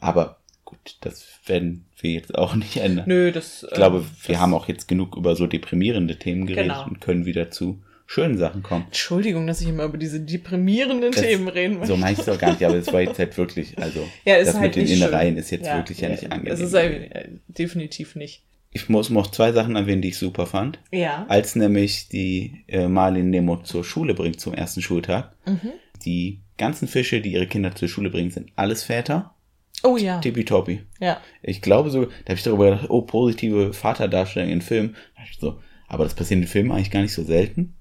[0.00, 3.04] Aber gut, das werden wir jetzt auch nicht ändern.
[3.06, 3.64] Nö, das.
[3.68, 6.86] Ich glaube, ähm, wir haben auch jetzt genug über so deprimierende Themen geredet Genau.
[6.86, 8.84] und können wieder zu schönen Sachen kommen.
[8.86, 11.88] Entschuldigung, dass ich immer über diese deprimierenden Das- Themen reden möchte.
[11.88, 14.36] So meine ich es auch gar nicht, aber es war jetzt halt wirklich, also ja,
[14.36, 15.38] ist das halt mit den Innereien schön.
[15.38, 16.52] ist jetzt wirklich ja, nicht angenehm.
[16.52, 18.42] Es ist äh, definitiv nicht.
[18.72, 20.80] ich muss noch zwei Sachen erwähnen, die ich super fand.
[20.90, 21.24] Ja.
[21.28, 25.32] Als nämlich die äh, Marlin Nemo zur Schule bringt zum ersten Schultag.
[25.46, 25.70] Mhm.
[26.04, 29.34] Die ganzen Fische, die ihre Kinder zur Schule bringen, sind alles Väter.
[29.82, 30.18] Oh ja.
[30.18, 30.82] Tippitoppi.
[31.00, 31.20] Ja.
[31.42, 34.96] Ich glaube so, da habe ich darüber gedacht, oh, positive Vaterdarstellung in Filmen.
[35.16, 37.74] Da ich So, aber das passiert in Filmen eigentlich gar nicht so selten.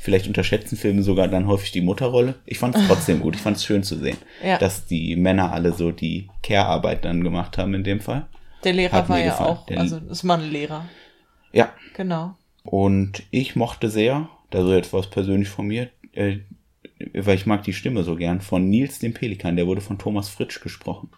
[0.00, 2.36] Vielleicht unterschätzen Filme sogar dann häufig die Mutterrolle.
[2.46, 3.34] Ich fand es trotzdem gut.
[3.36, 4.56] Ich fand es schön zu sehen, Ja.
[4.58, 8.26] dass die Männer alle so die Care-Arbeit dann gemacht haben in dem Fall.
[8.64, 9.50] Der Lehrer Hat war ja gefallen.
[9.50, 10.86] auch, Der- also es war ein Lehrer.
[11.52, 12.34] Ja, Genau.
[12.64, 16.38] Und ich mochte sehr, da so etwas persönlich von mir, äh,
[17.12, 20.30] weil ich mag die Stimme so gern, von Nils dem Pelikan, der wurde von Thomas
[20.30, 21.10] Fritsch gesprochen.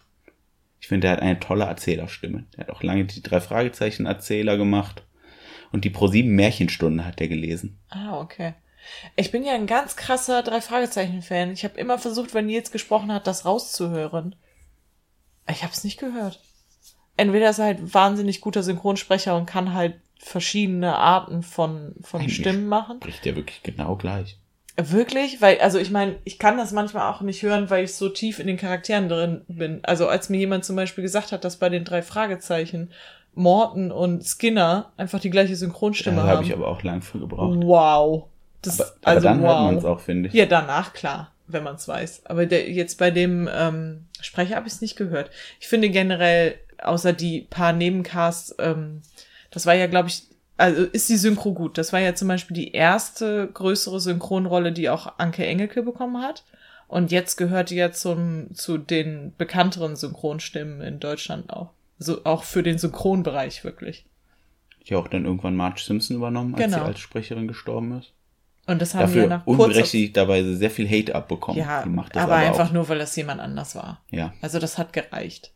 [0.87, 2.45] Ich finde, der hat eine tolle Erzählerstimme.
[2.55, 5.03] Der hat auch lange die drei Fragezeichen Erzähler gemacht.
[5.73, 7.77] Und die ProSieben Märchenstunde hat er gelesen.
[7.89, 8.53] Ah, okay.
[9.17, 11.51] Ich bin ja ein ganz krasser Drei-Fragezeichen-Fan.
[11.51, 14.37] Ich habe immer versucht, wenn Nils gesprochen hat, das rauszuhören.
[15.51, 16.39] Ich habe es nicht gehört.
[17.17, 22.67] Entweder ist er halt wahnsinnig guter Synchronsprecher und kann halt verschiedene Arten von, von Stimmen
[22.69, 22.99] machen.
[23.01, 24.37] Spricht der wirklich genau gleich.
[24.79, 25.41] Wirklich?
[25.41, 28.37] Weil, also ich meine, ich kann das manchmal auch nicht hören, weil ich so tief
[28.39, 29.79] in den Charakteren drin bin.
[29.83, 32.91] Also als mir jemand zum Beispiel gesagt hat, dass bei den drei Fragezeichen
[33.33, 36.29] Morton und Skinner einfach die gleiche Synchronstimme Da haben.
[36.29, 37.57] habe ich aber auch lang für gebraucht.
[37.61, 38.25] Wow.
[38.61, 39.47] Das, Aber, aber also dann wow.
[39.47, 40.35] hört man es auch, finde ich.
[40.35, 42.21] Ja, danach klar, wenn man es weiß.
[42.25, 45.31] Aber der, jetzt bei dem ähm, Sprecher habe ich es nicht gehört.
[45.59, 49.01] Ich finde generell, außer die paar Nebencasts, ähm,
[49.49, 50.23] das war ja, glaube ich,
[50.57, 51.77] also ist die Synchro gut.
[51.77, 56.43] Das war ja zum Beispiel die erste größere Synchronrolle, die auch Anke Engelke bekommen hat.
[56.87, 61.71] Und jetzt gehört die ja zum, zu den bekannteren Synchronstimmen in Deutschland auch.
[61.99, 64.05] Also auch für den Synchronbereich wirklich.
[64.87, 66.77] Die auch dann irgendwann Marge Simpson übernommen, als Genau.
[66.77, 68.13] sie als Sprecherin gestorben ist.
[68.67, 71.59] Und das haben wir Dafür nach kurzer unberechtigterweise sehr viel Hate abbekommen.
[71.59, 72.73] Ja, aber, aber einfach auch.
[72.73, 74.01] nur, weil das jemand anders war.
[74.11, 74.33] Ja.
[74.41, 75.51] Also das hat gereicht.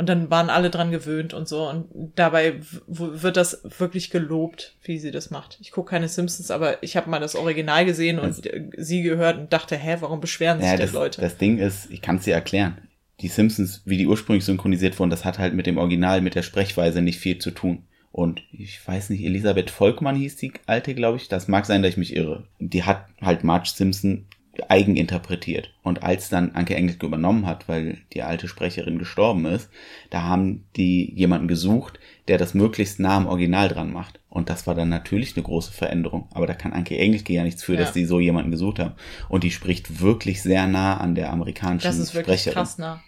[0.00, 1.68] Und dann waren alle dran gewöhnt und so.
[1.68, 2.54] Und dabei
[2.86, 5.58] wird das wirklich gelobt, wie sie das macht.
[5.60, 9.36] Ich gucke keine Simpsons, aber ich habe mal das Original gesehen und äh, sie gehört
[9.36, 11.20] und dachte, hä, warum beschweren sich Ja, denn das, Leute?
[11.20, 12.78] das Ding ist, ich kann es dir erklären.
[13.20, 16.44] Die Simpsons, wie die ursprünglich synchronisiert wurden, das hat halt mit dem Original, mit der
[16.44, 17.82] Sprechweise nicht viel zu tun.
[18.10, 21.28] Und ich weiß nicht, Elisabeth Volkmann hieß die alte, glaube ich.
[21.28, 22.44] Das mag sein, dass ich mich irre.
[22.58, 24.24] Die hat halt Marge Simpson
[24.68, 25.72] eigen interpretiert.
[25.82, 29.70] Und als dann Anke Engelke übernommen hat, weil die alte Sprecherin gestorben ist,
[30.10, 31.98] da haben die jemanden gesucht,
[32.28, 34.20] der das möglichst nah am Original dran macht.
[34.28, 36.28] Und das war dann natürlich eine große Veränderung.
[36.32, 37.80] Aber da kann Anke Engelke ja nichts für, Ja.
[37.80, 38.94] dass die so jemanden gesucht haben.
[39.28, 42.54] Und die spricht wirklich sehr nah an der amerikanischen das ist wirklich Sprecherin.
[42.54, 43.02] krass nah.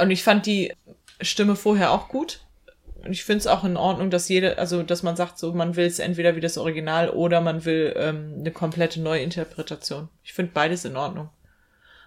[0.00, 0.72] Und ich fand die
[1.20, 2.40] Stimme vorher auch gut.
[3.04, 5.76] Und ich finde es auch in Ordnung, dass jede, also dass man sagt, so man
[5.76, 10.08] will es entweder wie das Original oder man will ähm, eine komplette Neuinterpretation.
[10.22, 11.28] Ich finde beides in Ordnung.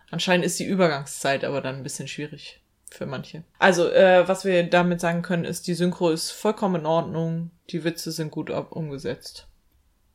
[0.10, 3.43] Anscheinend ist die Übergangszeit aber dann ein bisschen schwierig für manche.
[3.60, 7.84] Also, äh, was wir damit sagen können, ist, die Synchro ist vollkommen in Ordnung, die
[7.84, 9.48] Witze sind gut umgesetzt.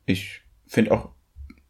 [0.07, 1.11] Ich finde auch,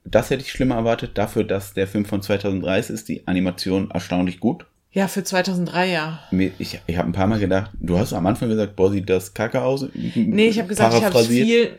[0.05, 3.91] das hätte ich schlimmer erwartet, dafür, dass der Film von 2003 ist, ist die Animation
[3.91, 4.67] erstaunlich gut.
[4.95, 6.21] Ja, für 2003 ja.
[6.59, 9.33] Ich, ich habe ein paar Mal gedacht, du hast am Anfang gesagt, boah, sieht das
[9.33, 9.87] kacke aus.
[10.15, 11.79] Nee, ich habe gesagt, ich habe es viel,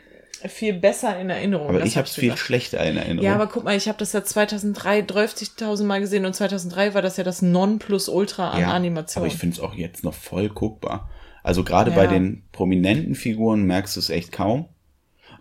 [0.50, 1.70] viel besser in Erinnerung.
[1.70, 2.40] Aber Das ich habe es viel gesagt.
[2.40, 3.24] schlechter in Erinnerung.
[3.26, 7.04] Ja, aber guck mal, ich habe das ja 2003 30.000 Mal gesehen und 2003 war
[7.04, 9.22] das ja das Nonplusultra an Ja, Animation.
[9.24, 11.10] Aber ich finde es auch jetzt noch voll guckbar.
[11.44, 12.10] Also gerade bei Ja.
[12.10, 14.66] den prominenten Figuren merkst du es echt kaum.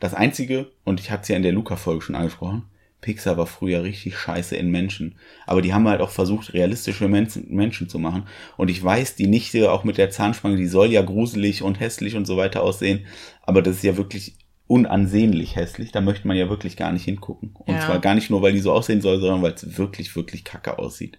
[0.00, 2.64] Das Einzige, und ich hatte es ja in der Luca-Folge schon angesprochen,
[3.02, 5.16] Pixar war früher richtig scheiße in Menschen.
[5.44, 8.26] Aber die haben halt auch versucht, realistische Menschen, Menschen zu machen.
[8.56, 12.14] Und ich weiß, die Nichte, auch mit der Zahnspange, die soll ja gruselig und hässlich
[12.16, 13.04] und so weiter aussehen.
[13.42, 14.36] Aber das ist ja wirklich
[14.68, 15.92] unansehnlich hässlich.
[15.92, 17.50] Da möchte man ja wirklich gar nicht hingucken.
[17.58, 17.80] Und Ja.
[17.80, 20.78] zwar gar nicht nur, weil die so aussehen soll, sondern weil es wirklich, wirklich kacke
[20.78, 21.18] aussieht.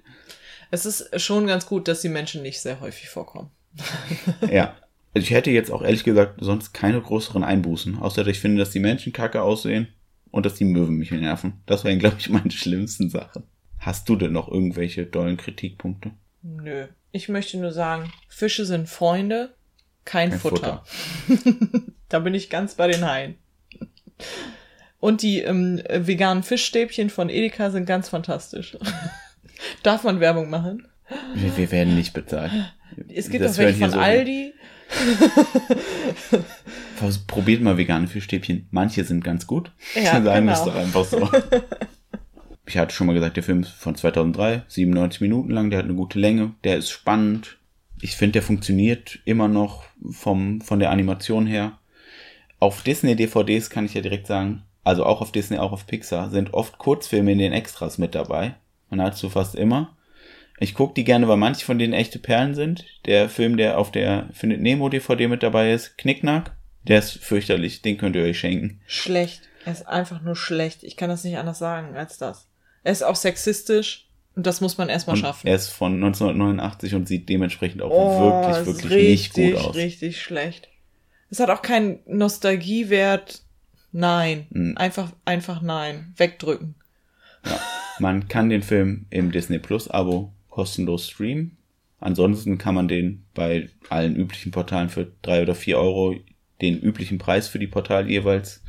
[0.72, 3.52] Es ist schon ganz gut, dass die Menschen nicht sehr häufig vorkommen.
[4.52, 4.76] Ja.
[5.16, 8.00] Also ich hätte jetzt auch ehrlich gesagt sonst keine größeren Einbußen.
[8.00, 9.90] Außer dass ich finde, dass die Menschen kacke aussehen
[10.34, 11.62] und dass die Möwen mich nerven.
[11.68, 13.44] Das wären, glaube ich, meine schlimmsten Sachen.
[13.78, 16.10] Hast du denn noch irgendwelche dollen Kritikpunkte?
[16.42, 16.88] Nö.
[17.12, 19.54] Ich möchte nur sagen, Fische sind Freunde,
[20.06, 20.84] kein, Kein Futter.
[22.10, 23.36] da bin ich ganz bei den Haien.
[25.00, 28.76] Und die ähm, äh, veganen Fischstäbchen von Edeka sind ganz fantastisch.
[29.84, 30.88] Darf man Werbung machen?
[31.36, 32.52] Wir, wir werden nicht bezahlt.
[33.14, 34.54] Es gibt Das auch welche von so- Aldi.
[37.28, 38.68] Probiert mal vegane Fischstäbchen.
[38.72, 39.72] Manche sind ganz gut.
[39.96, 40.54] Ja, Sagen wir genau.
[40.54, 41.30] es doch einfach so.
[42.66, 45.86] Ich hatte schon mal gesagt, der Film ist von 2003, 97 Minuten lang, der hat
[45.86, 47.58] eine gute Länge, der ist spannend.
[48.00, 51.78] Ich finde, der funktioniert immer noch vom, von der Animation her.
[52.60, 56.54] Auf Disney-DVDs kann ich ja direkt sagen, also auch auf Disney, auch auf Pixar, sind
[56.54, 58.56] oft Kurzfilme in den Extras mit dabei.
[58.90, 59.98] Man hat du fast immer.
[60.64, 62.86] Ich gucke die gerne, weil manche von denen echte Perlen sind.
[63.06, 66.56] Der Film, der auf der Findet Nemo DVD mit dabei ist, Knickknack,
[66.88, 68.80] der ist fürchterlich, den könnt ihr euch schenken.
[68.88, 69.42] Schlecht.
[69.66, 70.84] Er ist einfach nur schlecht.
[70.84, 72.48] Ich kann das nicht anders sagen als das.
[72.84, 75.48] Er ist auch sexistisch und das muss man erstmal Und schaffen.
[75.48, 79.76] er ist von 1989 und sieht dementsprechend auch Oh, wirklich, wirklich nicht richtig, gut aus.
[79.76, 80.70] Richtig schlecht.
[81.30, 83.42] Es hat auch keinen Nostalgiewert.
[83.92, 84.48] Nein.
[84.50, 84.78] Mhm.
[84.78, 86.14] Einfach, einfach nein.
[86.16, 86.76] Wegdrücken.
[88.00, 91.58] Man kann den Film im Disney Plus Abo kostenlos streamen.
[92.00, 96.16] Ansonsten kann man den bei allen üblichen Portalen für drei oder vier Euro
[96.62, 98.64] den üblichen Preis für die Portale jeweils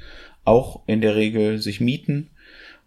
[0.44, 2.30] auch in der Regel sich mieten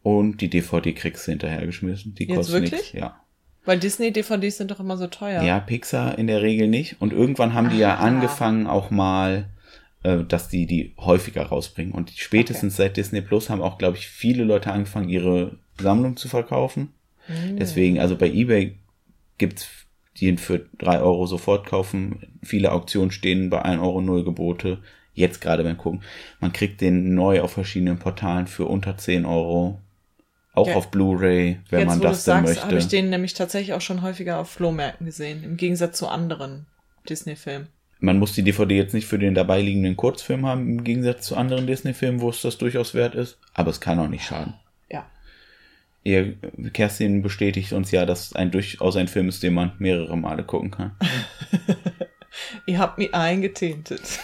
[0.04, 2.16] und die DVD kriegst du hinterhergeschmissen.
[2.16, 2.72] Die Jetzt kostet wirklich?
[2.72, 2.92] nichts.
[2.94, 3.22] Ja.
[3.66, 5.44] Weil Disney-DVDs sind doch immer so teuer.
[5.44, 6.96] Ja, Pixar in der Regel nicht.
[7.02, 8.00] Und irgendwann haben die ja Ah.
[8.06, 9.50] angefangen auch mal,
[10.04, 11.92] äh, dass die die häufiger rausbringen.
[11.94, 16.30] Und spätestens seit Disney Plus haben auch, glaube ich, viele Leute angefangen, ihre Sammlung zu
[16.30, 16.94] verkaufen.
[17.26, 17.58] Hm.
[17.58, 18.78] Deswegen, also bei eBay
[19.38, 19.68] gibt's
[20.20, 22.40] die für drei Euro sofort kaufen.
[22.44, 24.80] Viele Auktionen stehen bei 1,0 Euro null Gebote.
[25.14, 26.02] Jetzt gerade beim Gucken.
[26.40, 29.80] Man kriegt den neu auf verschiedenen Portalen für unter 10 Euro.
[30.54, 30.76] Auch Ja.
[30.76, 32.64] auf Blu-ray, wenn Jetzt, man das denn sagst, möchte.
[32.68, 35.44] habe ich den nämlich tatsächlich auch schon häufiger auf Flohmärkten gesehen.
[35.44, 36.66] Im Gegensatz zu anderen
[37.08, 37.68] Disney-Filmen.
[38.00, 41.36] Man muss die DVD jetzt nicht für den dabei liegenden Kurzfilm haben, im Gegensatz zu
[41.36, 43.38] anderen Disney-Filmen, wo es das durchaus wert ist.
[43.54, 44.54] Aber es kann auch nicht schaden.
[46.08, 46.36] Ihr,
[46.72, 50.72] Kerstin bestätigt uns ja, dass ein durchaus ein Film ist, den man mehrere Male gucken
[50.72, 50.96] kann.
[52.66, 54.02] Ihr habt mich eingetintet.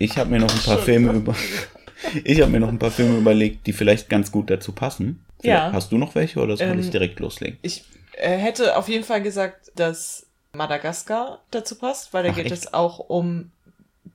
[0.00, 1.34] Ich habe mir noch ein paar Filme über,
[2.24, 5.24] ich habe mir noch ein paar Filme überlegt, die vielleicht ganz gut dazu passen.
[5.42, 5.72] Ja.
[5.72, 7.58] Hast du noch welche oder soll Ähm, ich direkt loslegen?
[7.62, 7.82] Ich
[8.12, 12.54] äh, hätte auf jeden Fall gesagt, dass Madagaskar dazu passt, weil da Ach, geht echt?
[12.54, 13.50] es auch um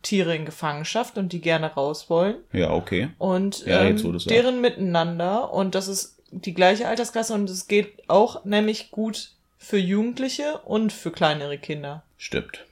[0.03, 2.35] Tiere in Gefangenschaft und die gerne raus wollen.
[2.51, 3.09] Ja, okay.
[3.17, 5.51] Und Ja, ähm, deren Miteinander.
[5.51, 10.91] Und das ist die gleiche Altersklasse und es geht auch nämlich gut für Jugendliche und
[10.91, 12.03] für kleinere Kinder.
[12.17, 12.65] Stimmt.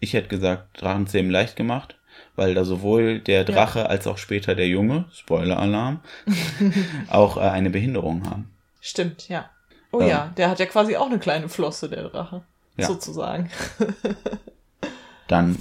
[0.00, 1.96] Ich hätte gesagt, Drachenzähmen leicht gemacht,
[2.36, 6.00] weil da sowohl der Drache als auch später der Junge, Spoiler-Alarm,
[7.08, 8.50] auch äh, eine Behinderung haben.
[8.80, 9.50] Stimmt, ja.
[9.90, 10.08] Oh Ähm.
[10.08, 12.42] ja, der hat ja quasi auch eine kleine Flosse, der Drache.
[12.76, 12.86] Ja.
[12.86, 13.50] Sozusagen.
[15.28, 15.58] Dann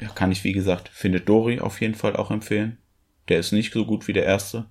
[0.00, 2.78] ja, kann ich, wie gesagt, Findet Dory auf jeden Fall auch empfehlen.
[3.28, 4.66] Der ist nicht so gut wie der erste.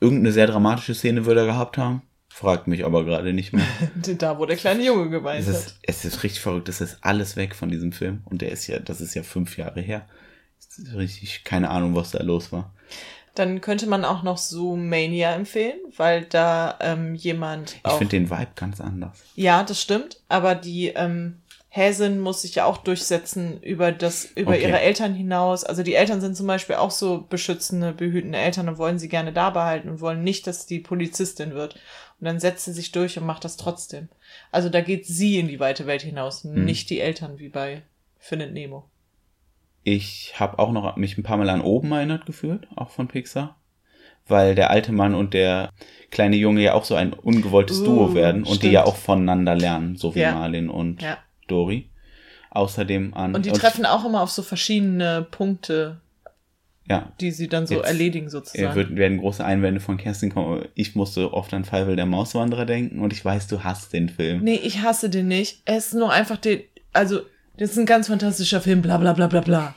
[0.00, 2.02] Irgendeine sehr dramatische Szene würde er gehabt haben.
[2.28, 3.66] Fragt mich aber gerade nicht mehr.
[4.18, 5.54] da, wo der kleine Junge geweint Es hat.
[5.54, 6.68] ist, es ist richtig verrückt.
[6.68, 8.20] Es ist alles weg von diesem Film.
[8.26, 10.06] Und der ist ja, das ist ja fünf Jahre her.
[10.58, 12.74] Es ist richtig, keine Ahnung, was da los war.
[13.34, 18.52] Dann könnte man auch noch Zoomania empfehlen, weil da ähm, jemand Ich finde den Vibe
[18.54, 19.22] ganz anders.
[19.34, 20.20] Ja, das stimmt.
[20.28, 21.42] Aber die ähm,
[21.76, 24.62] Häsin muss sich ja auch durchsetzen über das, über Okay.
[24.62, 25.62] ihre Eltern hinaus.
[25.64, 29.32] Also die Eltern sind zum Beispiel auch so beschützende, behütende Eltern und wollen sie gerne
[29.32, 31.74] da behalten und wollen nicht, dass die Polizistin wird.
[32.18, 34.08] Und dann setzt sie sich durch und macht das trotzdem.
[34.50, 36.64] Also da geht sie in die weite Welt hinaus, Hm.
[36.64, 37.82] nicht die Eltern wie bei
[38.18, 38.88] Findet Nemo.
[39.82, 43.56] Ich habe auch noch mich ein paar Mal an oben erinnert gefühlt, auch von Pixar.
[44.28, 45.70] Weil der alte Mann und der
[46.10, 48.72] kleine Junge ja auch so ein ungewolltes Uh, Duo werden und die stimmt.
[48.72, 50.32] ja auch voneinander lernen, so wie Ja.
[50.34, 51.18] Marlin und Ja.
[51.46, 51.88] Dory.
[52.50, 53.34] Außerdem an.
[53.34, 56.00] Und die treffen auch immer auf so verschiedene Punkte,
[56.88, 58.74] Ja, die sie dann so Jetzt- erledigen es sozusagen.
[58.74, 60.66] wird, werden große Einwände von Kerstin kommen.
[60.74, 64.42] Ich musste oft an Feivel der Mauswanderer denken und ich weiß, du hasst den Film.
[64.44, 65.60] Nee, ich hasse den nicht.
[65.64, 67.20] Es ist nur einfach den, also,
[67.58, 69.74] das ist ein ganz fantastischer Film, bla bla bla bla bla.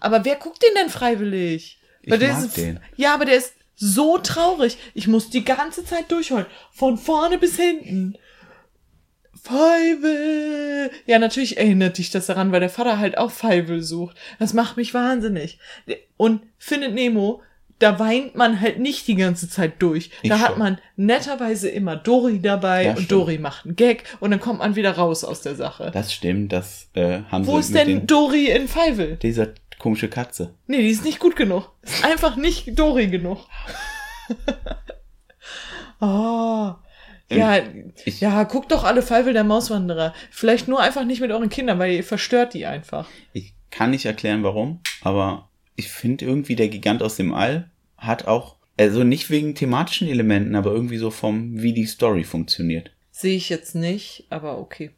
[0.00, 1.78] Aber wer guckt den denn freiwillig?
[2.02, 2.80] Ich der mag ist, den.
[2.96, 4.78] Ja, aber der ist so traurig.
[4.94, 6.46] Ich muss die ganze Zeit durchholen.
[6.70, 8.14] Von vorne bis hinten.
[9.42, 10.90] Feivel.
[11.06, 14.16] Ja, natürlich erinnert dich das daran, weil der Vater halt auch Feivel sucht.
[14.38, 15.58] Das macht mich wahnsinnig.
[16.16, 17.42] Und findet Nemo,
[17.80, 20.10] da weint man halt nicht die ganze Zeit durch.
[20.22, 20.58] Ich da hat schon.
[20.60, 23.10] man netterweise immer Dori dabei Ja, und stimmt.
[23.12, 25.90] Dori macht einen Gag und dann kommt man wieder raus aus der Sache.
[25.92, 29.16] Das stimmt, das äh, haben Wo sie ist mit denn den, Dori in Feivel?
[29.16, 29.48] dieser
[29.80, 30.54] komische Katze.
[30.68, 31.72] Nee, die ist nicht gut genug.
[31.82, 33.40] Ist einfach nicht Dori genug.
[36.00, 36.72] oh.
[37.38, 37.58] Ja,
[38.04, 40.14] Ich- ja, guckt doch alle Feivel der Mauswanderer.
[40.30, 43.08] Vielleicht nur einfach nicht mit euren Kindern, weil ihr verstört die einfach.
[43.32, 48.26] Ich kann nicht erklären, warum, aber ich finde irgendwie, der Gigant aus dem All hat
[48.26, 52.90] auch, also nicht wegen thematischen Elementen, aber irgendwie so vom, wie die Story funktioniert.
[53.10, 54.90] Sehe ich jetzt nicht, aber okay.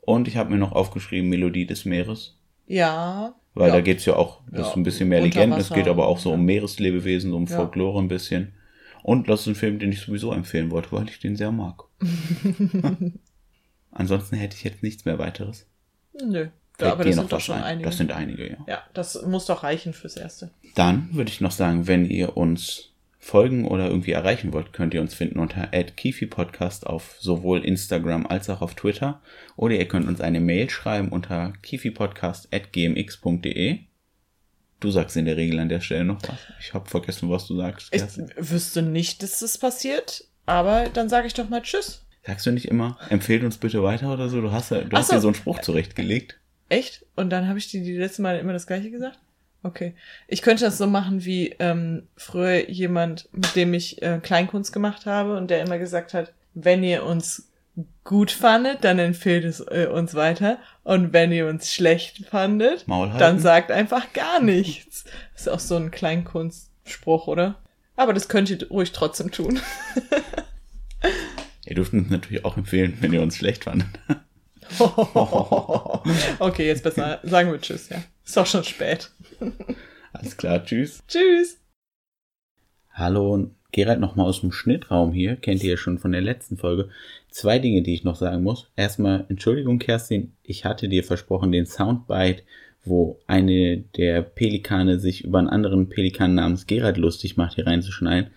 [0.00, 2.36] Und ich habe mir noch aufgeschrieben, Melodie des Meeres.
[2.66, 3.34] Ja.
[3.54, 3.74] Weil ja.
[3.76, 6.18] da geht's ja auch, das Ja, ist ein bisschen mehr Legenden, es geht aber auch
[6.18, 6.34] so ja.
[6.34, 7.46] um Meereslebewesen, so um.
[7.46, 8.52] Folklore ein bisschen.
[9.04, 11.84] Und das ist ein Film, den ich sowieso empfehlen wollte, weil ich den sehr mag.
[13.90, 15.66] Ansonsten hätte ich jetzt nichts mehr weiteres.
[16.14, 16.48] Nö.
[16.78, 17.64] Fällt aber das sind doch schon ein?
[17.64, 17.84] einige.
[17.84, 18.56] Das sind einige, ja.
[18.66, 20.52] ja, das muss doch reichen fürs Erste.
[20.74, 25.02] Dann würde ich noch sagen, wenn ihr uns folgen oder irgendwie erreichen wollt, könnt ihr
[25.02, 29.20] uns finden unter @kifi_podcast auf sowohl Instagram als auch auf Twitter.
[29.56, 33.80] Oder ihr könnt uns eine Mail schreiben unter kifipodcast.gmx.de.
[34.84, 36.36] Du sagst in der Regel an der Stelle noch was.
[36.60, 37.88] Ich habe vergessen, was du sagst.
[37.90, 38.30] Ich Kerstin.
[38.36, 42.04] wüsste nicht, dass das passiert, aber dann sage ich doch mal Tschüss.
[42.26, 44.42] Sagst du nicht immer, empfehlt uns bitte weiter oder so?
[44.42, 45.14] Du hast, ja, du Ach hast so.
[45.14, 46.38] dir so einen Spruch zurechtgelegt.
[46.68, 47.06] Echt?
[47.16, 49.18] Und dann habe ich die, die letzte Mal immer das gleiche gesagt?
[49.62, 49.94] Okay.
[50.28, 55.06] Ich könnte das so machen wie ähm, früher jemand, mit dem ich äh, Kleinkunst gemacht
[55.06, 57.48] habe und der immer gesagt hat, wenn ihr uns
[58.04, 60.58] gut fandet, dann empfehlt es äh, uns weiter.
[60.84, 65.04] Und wenn ihr uns schlecht fandet, dann sagt einfach gar nichts.
[65.34, 67.56] ist auch so ein Kleinkunstspruch, oder?
[67.96, 69.60] Aber das könnt ihr ruhig trotzdem tun.
[71.66, 73.88] Ihr dürft uns natürlich auch empfehlen, wenn ihr uns schlecht fandet.
[76.38, 78.02] okay, jetzt besser sagen wir Tschüss, ja.
[78.22, 79.10] Ist auch schon spät.
[80.12, 81.02] Alles klar, tschüss.
[81.08, 81.58] Tschüss.
[82.92, 86.90] Hallo, Gerald nochmal aus dem Schnittraum hier, kennt ihr ja schon von der letzten Folge.
[87.28, 88.70] Zwei Dinge, die ich noch sagen muss.
[88.76, 92.44] Erstmal, Entschuldigung, Kerstin, ich hatte dir versprochen, den Soundbite,
[92.84, 98.30] wo eine der Pelikane sich über einen anderen Pelikan namens Gerald lustig macht, hier reinzuschneiden.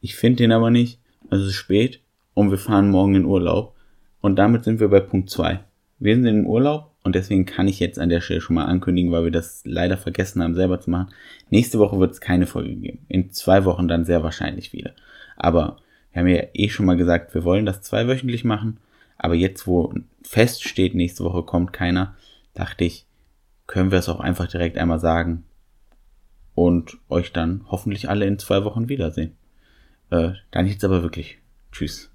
[0.00, 0.98] Ich finde den aber nicht.
[1.28, 2.00] Also es ist spät
[2.32, 3.74] und wir fahren morgen in Urlaub.
[4.22, 5.60] Und damit sind wir bei Punkt zwei.
[5.98, 9.10] Wir sind im Urlaub und deswegen kann ich jetzt an der Stelle schon mal ankündigen,
[9.10, 11.12] weil wir das leider vergessen haben, selber zu machen.
[11.50, 13.04] Nächste Woche wird es keine Folge geben.
[13.08, 14.92] In zwei Wochen dann sehr wahrscheinlich wieder.
[15.36, 15.78] Aber
[16.12, 18.78] wir haben ja eh schon mal gesagt, wir wollen das zweiwöchentlich machen.
[19.18, 19.92] Aber jetzt, wo
[20.22, 22.14] feststeht, nächste Woche kommt keiner,
[22.54, 23.06] dachte ich,
[23.66, 25.44] können wir es auch einfach direkt einmal sagen
[26.54, 29.32] und euch dann hoffentlich alle in zwei Wochen wiedersehen.
[30.10, 31.38] Äh, dann jetzt aber wirklich.
[31.72, 32.11] Tschüss.